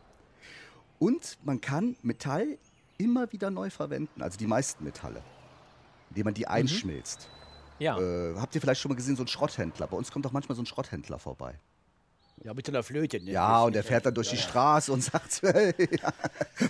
Und 1.00 1.38
man 1.44 1.62
kann 1.62 1.96
Metall 2.04 2.58
immer 2.98 3.32
wieder 3.32 3.52
neu 3.52 3.70
verwenden, 3.70 4.22
also 4.22 4.38
die 4.38 4.48
meisten 4.48 4.84
Metalle, 4.84 5.22
indem 6.10 6.26
man 6.26 6.34
die 6.34 6.48
einschmilzt. 6.48 7.28
Ja. 7.80 8.00
Äh, 8.00 8.36
habt 8.40 8.56
ihr 8.56 8.62
vielleicht 8.62 8.82
schon 8.82 8.90
mal 8.90 8.96
gesehen, 8.96 9.16
so 9.16 9.24
ein 9.24 9.28
Schrotthändler? 9.28 9.86
Bei 9.86 9.96
uns 9.98 10.12
kommt 10.12 10.26
doch 10.26 10.32
manchmal 10.32 10.56
so 10.56 10.64
ein 10.64 10.66
Schrotthändler 10.66 11.20
vorbei. 11.20 11.54
Ja, 12.44 12.54
mit 12.54 12.66
so 12.66 12.72
einer 12.72 12.82
Flöte. 12.84 13.20
Ne? 13.20 13.32
Ja, 13.32 13.64
und 13.64 13.74
der 13.76 13.84
fährt 13.84 14.06
dann 14.08 14.14
durch 14.16 14.30
die 14.30 14.38
Straße 14.38 14.92
und 14.92 15.04
sagt, 15.04 15.42
hey, 15.44 15.74
ja, 16.02 16.14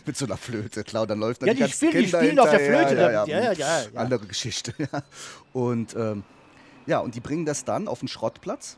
mit 0.06 0.18
so 0.18 0.26
einer 0.26 0.38
Flöte, 0.38 0.84
klar, 0.84 1.08
dann 1.08 1.20
läuft 1.20 1.42
dann 1.42 1.48
Ja, 1.48 1.54
die 1.54 1.58
die 1.58 1.62
ganzen 1.64 1.76
spielen- 1.76 1.92
die 1.92 2.04
Kinder 2.04 2.20
spielen 2.20 2.40
auf 2.40 2.50
der. 2.50 2.60
Flöte 2.60 2.96
ja, 3.02 3.12
damit, 3.12 3.28
ja, 3.30 3.40
ja, 3.44 3.52
ja, 3.54 3.82
ja. 3.84 3.88
Andere 4.00 4.28
Geschichte, 4.28 4.74
ja. 4.78 5.04
Und, 5.54 5.94
ähm, 5.96 6.24
ja, 6.88 7.00
und 7.00 7.14
die 7.16 7.20
bringen 7.20 7.46
das 7.46 7.64
dann 7.66 7.88
auf 7.88 8.00
den 8.00 8.08
Schrottplatz. 8.08 8.78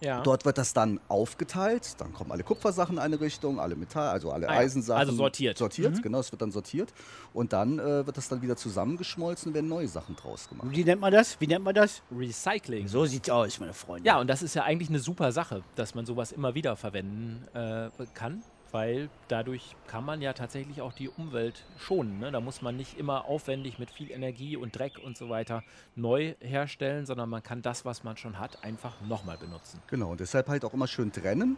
ja. 0.00 0.20
Dort 0.22 0.44
wird 0.44 0.58
das 0.58 0.74
dann 0.74 1.00
aufgeteilt, 1.08 1.94
dann 1.98 2.12
kommen 2.12 2.30
alle 2.32 2.42
Kupfersachen 2.42 2.96
in 2.96 3.02
eine 3.02 3.18
Richtung, 3.20 3.58
alle 3.58 3.76
Metall, 3.76 4.08
also 4.08 4.30
alle 4.30 4.46
Ah 4.48 4.52
ja, 4.54 4.58
Eisensachen. 4.60 5.00
also 5.00 5.12
sortiert. 5.14 5.56
Sortiert, 5.56 6.02
genau, 6.02 6.18
es 6.20 6.30
wird 6.32 6.42
dann 6.42 6.50
sortiert. 6.52 6.92
Und 7.32 7.52
dann 7.54 7.78
äh, 7.78 8.04
wird 8.06 8.16
das 8.16 8.28
dann 8.28 8.42
wieder 8.42 8.56
zusammengeschmolzen 8.56 9.48
und 9.50 9.54
werden 9.54 9.68
neue 9.68 9.88
Sachen 9.88 10.14
draus 10.16 10.48
gemacht. 10.50 10.68
Wie 10.70 10.84
nennt 10.84 11.00
man 11.00 11.12
das? 11.12 11.40
Wie 11.40 11.46
nennt 11.46 11.64
man 11.64 11.74
das? 11.74 12.02
Recycling. 12.14 12.88
So 12.88 13.06
sieht's 13.06 13.30
aus, 13.30 13.58
meine 13.58 13.72
Freunde. 13.72 14.06
Ja, 14.06 14.20
und 14.20 14.26
das 14.28 14.42
ist 14.42 14.54
ja 14.54 14.64
eigentlich 14.64 14.90
eine 14.90 14.98
super 14.98 15.32
Sache, 15.32 15.62
dass 15.76 15.94
man 15.94 16.04
sowas 16.04 16.30
immer 16.32 16.54
wieder 16.54 16.76
verwenden 16.76 17.46
äh, 17.54 17.88
kann, 18.12 18.42
weil 18.72 19.08
dadurch 19.28 19.76
kann 19.86 20.04
man 20.04 20.20
ja 20.22 20.32
tatsächlich 20.32 20.80
auch 20.82 20.92
die 20.92 21.08
Umwelt 21.08 21.64
schonen. 21.78 22.18
Ne? 22.18 22.30
Da 22.32 22.40
muss 22.40 22.62
man 22.62 22.76
nicht 22.76 22.98
immer 22.98 23.24
aufwendig 23.26 23.78
mit 23.78 23.90
viel 23.90 24.10
Energie 24.10 24.56
und 24.56 24.78
Dreck 24.78 24.98
und 25.02 25.16
so 25.16 25.28
weiter 25.28 25.62
neu 25.94 26.34
herstellen, 26.40 27.06
sondern 27.06 27.28
man 27.28 27.42
kann 27.42 27.62
das, 27.62 27.84
was 27.84 28.04
man 28.04 28.16
schon 28.16 28.38
hat, 28.38 28.62
einfach 28.64 29.00
nochmal 29.02 29.38
benutzen. 29.38 29.80
Genau, 29.88 30.10
und 30.10 30.20
deshalb 30.20 30.48
halt 30.48 30.64
auch 30.64 30.74
immer 30.74 30.86
schön 30.86 31.12
trennen 31.12 31.56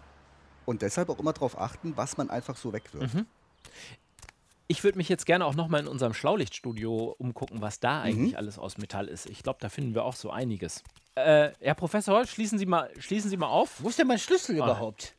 und 0.65 0.83
deshalb 0.83 1.09
auch 1.09 1.19
immer 1.19 1.33
darauf 1.33 1.59
achten, 1.59 1.97
was 1.97 2.17
man 2.19 2.31
einfach 2.31 2.57
so 2.57 2.73
wegwirft. 2.73 3.15
Mhm. 3.15 3.27
Ich 4.71 4.85
würde 4.85 4.99
mich 4.99 5.09
jetzt 5.09 5.25
gerne 5.25 5.47
auch 5.47 5.55
nochmal 5.55 5.81
in 5.81 5.89
unserem 5.89 6.13
Schlaulichtstudio 6.13 7.15
umgucken, 7.19 7.63
was 7.63 7.81
da 7.81 8.03
eigentlich 8.03 8.37
alles 8.37 8.59
aus 8.59 8.77
Metall 8.77 9.09
ist. 9.09 9.25
Ich 9.31 9.43
glaube, 9.43 9.59
da 9.63 9.71
finden 9.71 9.95
wir 9.95 10.05
auch 10.05 10.15
so 10.15 10.31
einiges. 10.31 10.85
Äh, 11.15 11.53
Herr 11.61 11.75
Professor, 11.75 12.27
schließen 12.27 12.59
Sie 12.59 12.67
mal, 12.67 12.91
schließen 12.99 13.31
Sie 13.31 13.39
mal 13.39 13.47
auf. 13.49 13.83
Wo 13.83 13.89
ist 13.89 13.99
denn 13.99 14.07
mein 14.07 14.19
Schlüssel 14.19 14.61
Ah. 14.61 14.65
überhaupt? 14.67 15.15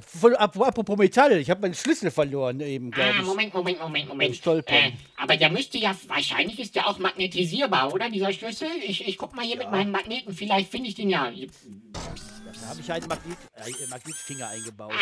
Voll, 0.00 0.34
ap- 0.36 0.60
apropos 0.60 0.96
Metall, 0.96 1.32
ich 1.38 1.50
habe 1.50 1.60
meinen 1.60 1.74
Schlüssel 1.74 2.10
verloren 2.10 2.60
eben, 2.60 2.90
glaube 2.90 3.10
Ah, 3.10 3.20
ich. 3.20 3.26
Moment, 3.26 3.54
Moment, 3.54 3.80
Moment, 3.80 4.08
Moment. 4.08 4.36
Stolpern. 4.36 4.74
Äh, 4.74 4.92
aber 5.16 5.36
der 5.36 5.50
müsste 5.50 5.78
ja, 5.78 5.94
wahrscheinlich 6.08 6.58
ist 6.58 6.74
der 6.74 6.88
auch 6.88 6.98
magnetisierbar, 6.98 7.92
oder, 7.92 8.10
dieser 8.10 8.32
Schlüssel? 8.32 8.68
Ich, 8.86 9.06
ich 9.06 9.16
guck 9.18 9.34
mal 9.34 9.44
hier 9.44 9.56
mit 9.56 9.70
meinen 9.70 9.90
Magneten, 9.90 10.34
vielleicht 10.34 10.70
finde 10.70 10.88
ich 10.88 10.94
den 10.94 11.10
ja. 11.10 11.30
Da 11.30 12.68
habe 12.68 12.80
ich 12.80 12.92
einen 12.92 13.06
Magnet, 13.08 13.38
äh, 13.56 13.86
Magnetfinger 13.88 14.48
eingebaut. 14.48 14.92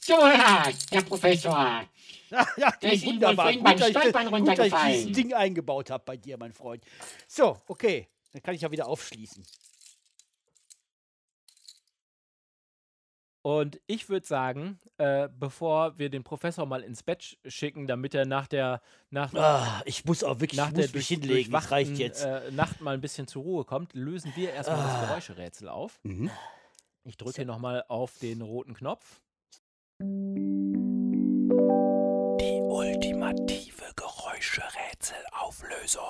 So, 0.00 0.12
ja, 0.14 0.64
Herr 0.90 1.02
Professor. 1.02 1.82
ja, 2.30 2.72
Der 2.82 2.92
ist 2.92 3.02
Ihnen 3.04 3.20
wohl 3.20 3.28
wunderbar. 3.28 3.52
Gut, 3.52 3.64
beim 3.64 3.78
Stolpern 3.78 4.02
gut, 4.02 4.12
dass 4.12 4.22
ich 4.22 4.32
runtergefallen. 4.32 4.92
dieses 4.92 5.12
Ding 5.12 5.34
eingebaut 5.34 5.90
habe 5.90 6.04
bei 6.06 6.16
dir, 6.16 6.36
mein 6.38 6.52
Freund. 6.52 6.82
So, 7.26 7.56
okay. 7.66 8.06
Dann 8.32 8.42
kann 8.42 8.54
ich 8.54 8.60
ja 8.60 8.70
wieder 8.70 8.86
aufschließen. 8.86 9.42
Und 13.48 13.80
ich 13.86 14.10
würde 14.10 14.26
sagen, 14.26 14.78
äh, 14.98 15.26
bevor 15.38 15.96
wir 15.98 16.10
den 16.10 16.22
Professor 16.22 16.66
mal 16.66 16.82
ins 16.82 17.02
Bett 17.02 17.22
sch- 17.22 17.38
schicken, 17.50 17.86
damit 17.86 18.14
er 18.14 18.26
nach 18.26 18.46
der, 18.46 18.82
nach, 19.08 19.32
Ah, 19.32 19.80
ich 19.86 20.04
muss 20.04 20.22
auch 20.22 20.38
wirklich 20.40 20.58
nach 20.58 20.68
ich 20.68 20.74
der 20.74 20.88
durch, 20.88 21.08
hinlegen. 21.08 21.50
Das 21.52 21.70
reicht 21.70 21.96
jetzt. 21.96 22.26
Ah. 22.26 22.40
Äh, 22.40 22.50
Nacht 22.50 22.82
mal 22.82 22.92
ein 22.92 23.00
bisschen 23.00 23.26
zur 23.26 23.42
Ruhe 23.44 23.64
kommt, 23.64 23.94
lösen 23.94 24.34
wir 24.36 24.52
erstmal 24.52 24.82
das 24.84 25.00
Geräuscherätsel 25.08 25.70
auf. 25.70 25.98
Mhm. 26.02 26.30
Ich 27.04 27.16
drücke 27.16 27.36
hier 27.36 27.46
nochmal 27.46 27.86
auf 27.88 28.18
den 28.18 28.42
roten 28.42 28.74
Knopf. 28.74 29.22
Die 32.40 32.60
ultimative 32.68 33.84
Geräuscherätselauflösung. 33.96 36.02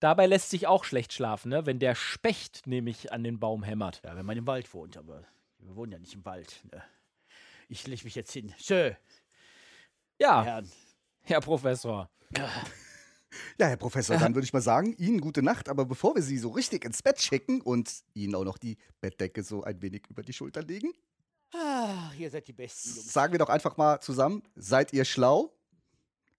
Dabei 0.00 0.26
lässt 0.26 0.50
sich 0.50 0.66
auch 0.66 0.84
schlecht 0.84 1.12
schlafen, 1.12 1.48
ne? 1.48 1.66
wenn 1.66 1.78
der 1.78 1.94
Specht 1.94 2.66
nämlich 2.66 3.12
an 3.12 3.24
den 3.24 3.38
Baum 3.40 3.62
hämmert. 3.62 4.02
Ja, 4.04 4.16
wenn 4.16 4.26
man 4.26 4.36
im 4.36 4.46
Wald 4.46 4.72
wohnt, 4.74 4.96
aber 4.96 5.24
wir 5.58 5.74
wohnen 5.74 5.92
ja 5.92 5.98
nicht 5.98 6.14
im 6.14 6.24
Wald. 6.24 6.62
Ne? 6.70 6.82
Ich 7.68 7.86
lege 7.86 8.04
mich 8.04 8.14
jetzt 8.14 8.32
hin. 8.32 8.54
Schö, 8.58 8.92
Ja, 10.20 10.44
Herrn. 10.44 10.70
Herr 11.22 11.40
Professor. 11.40 12.08
Ja, 13.58 13.66
Herr 13.66 13.76
Professor, 13.76 14.16
dann 14.16 14.34
würde 14.34 14.44
ich 14.44 14.52
mal 14.52 14.62
sagen, 14.62 14.94
Ihnen 14.98 15.20
gute 15.20 15.42
Nacht, 15.42 15.68
aber 15.68 15.84
bevor 15.84 16.14
wir 16.14 16.22
Sie 16.22 16.38
so 16.38 16.50
richtig 16.50 16.84
ins 16.84 17.02
Bett 17.02 17.20
schicken 17.20 17.60
und 17.60 17.92
Ihnen 18.14 18.34
auch 18.34 18.44
noch 18.44 18.58
die 18.58 18.78
Bettdecke 19.00 19.42
so 19.42 19.64
ein 19.64 19.80
wenig 19.82 20.04
über 20.08 20.22
die 20.22 20.32
Schulter 20.32 20.62
legen, 20.62 20.92
Ah, 21.52 22.10
ihr 22.18 22.28
seid 22.30 22.48
die 22.48 22.52
Besten, 22.52 22.90
Jungs. 22.96 23.12
sagen 23.12 23.32
wir 23.32 23.38
doch 23.38 23.48
einfach 23.48 23.76
mal 23.76 24.00
zusammen, 24.00 24.42
seid 24.56 24.92
ihr 24.92 25.04
schlau? 25.04 25.52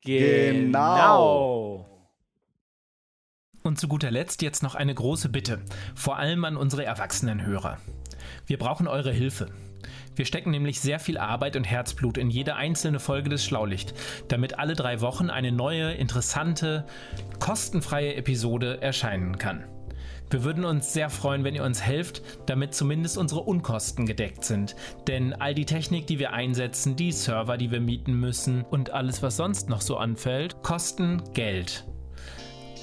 Genau. 0.04 1.97
Und 3.68 3.78
zu 3.78 3.90
guter 3.90 4.12
Letzt 4.12 4.42
jetzt 4.44 4.64
noch 4.64 4.76
eine 4.76 4.96
große 4.96 5.28
Bitte, 5.28 5.60
vor 5.94 6.16
allem 6.16 6.46
an 6.46 6.56
unsere 6.56 6.86
Erwachsenenhörer. 6.86 7.80
Wir 8.46 8.58
brauchen 8.58 8.88
eure 8.88 9.12
Hilfe. 9.12 9.48
Wir 10.16 10.24
stecken 10.24 10.52
nämlich 10.52 10.80
sehr 10.80 11.02
viel 11.02 11.18
Arbeit 11.18 11.58
und 11.58 11.66
Herzblut 11.66 12.18
in 12.18 12.30
jede 12.30 12.56
einzelne 12.56 13.02
Folge 13.02 13.30
des 13.30 13.44
Schlaulicht, 13.44 13.94
damit 14.30 14.58
alle 14.58 14.74
drei 14.74 15.02
Wochen 15.02 15.30
eine 15.30 15.52
neue, 15.52 15.92
interessante, 15.92 16.86
kostenfreie 17.42 18.16
Episode 18.16 18.82
erscheinen 18.82 19.38
kann. 19.38 19.66
Wir 20.30 20.46
würden 20.46 20.64
uns 20.64 20.94
sehr 20.94 21.10
freuen, 21.10 21.44
wenn 21.44 21.54
ihr 21.56 21.66
uns 21.66 21.82
helft, 21.82 22.22
damit 22.46 22.74
zumindest 22.74 23.18
unsere 23.18 23.42
Unkosten 23.42 24.06
gedeckt 24.06 24.46
sind. 24.46 24.78
Denn 25.08 25.34
all 25.34 25.54
die 25.54 25.66
Technik, 25.66 26.08
die 26.08 26.20
wir 26.20 26.32
einsetzen, 26.32 26.96
die 26.96 27.12
Server, 27.12 27.58
die 27.58 27.72
wir 27.72 27.82
mieten 27.82 28.18
müssen 28.18 28.64
und 28.64 28.92
alles, 28.92 29.22
was 29.22 29.36
sonst 29.36 29.68
noch 29.68 29.82
so 29.82 29.98
anfällt, 29.98 30.64
kosten 30.64 31.22
Geld. 31.34 31.86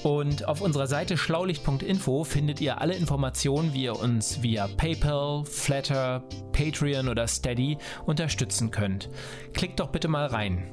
Und 0.05 0.47
auf 0.47 0.61
unserer 0.61 0.85
Seite 0.85 1.17
schlaulicht.info 1.17 2.25
findet 2.25 2.61
ihr 2.61 2.79
alle 2.79 2.93
Informationen, 2.93 3.73
wie 3.73 3.85
ihr 3.85 3.99
uns 3.99 4.43
via 4.43 4.67
PayPal, 4.67 5.43
Flatter, 5.45 6.23
Patreon 6.51 7.09
oder 7.09 7.27
Steady 7.27 7.79
unterstützen 8.05 8.69
könnt. 8.69 9.09
Klickt 9.55 9.79
doch 9.79 9.89
bitte 9.89 10.07
mal 10.07 10.27
rein. 10.27 10.71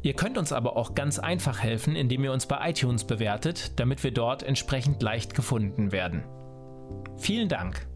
Ihr 0.00 0.14
könnt 0.14 0.38
uns 0.38 0.50
aber 0.50 0.78
auch 0.78 0.94
ganz 0.94 1.18
einfach 1.18 1.58
helfen, 1.58 1.94
indem 1.94 2.24
ihr 2.24 2.32
uns 2.32 2.46
bei 2.46 2.70
iTunes 2.70 3.04
bewertet, 3.04 3.78
damit 3.78 4.02
wir 4.02 4.12
dort 4.12 4.42
entsprechend 4.42 5.02
leicht 5.02 5.34
gefunden 5.34 5.92
werden. 5.92 6.24
Vielen 7.18 7.50
Dank. 7.50 7.86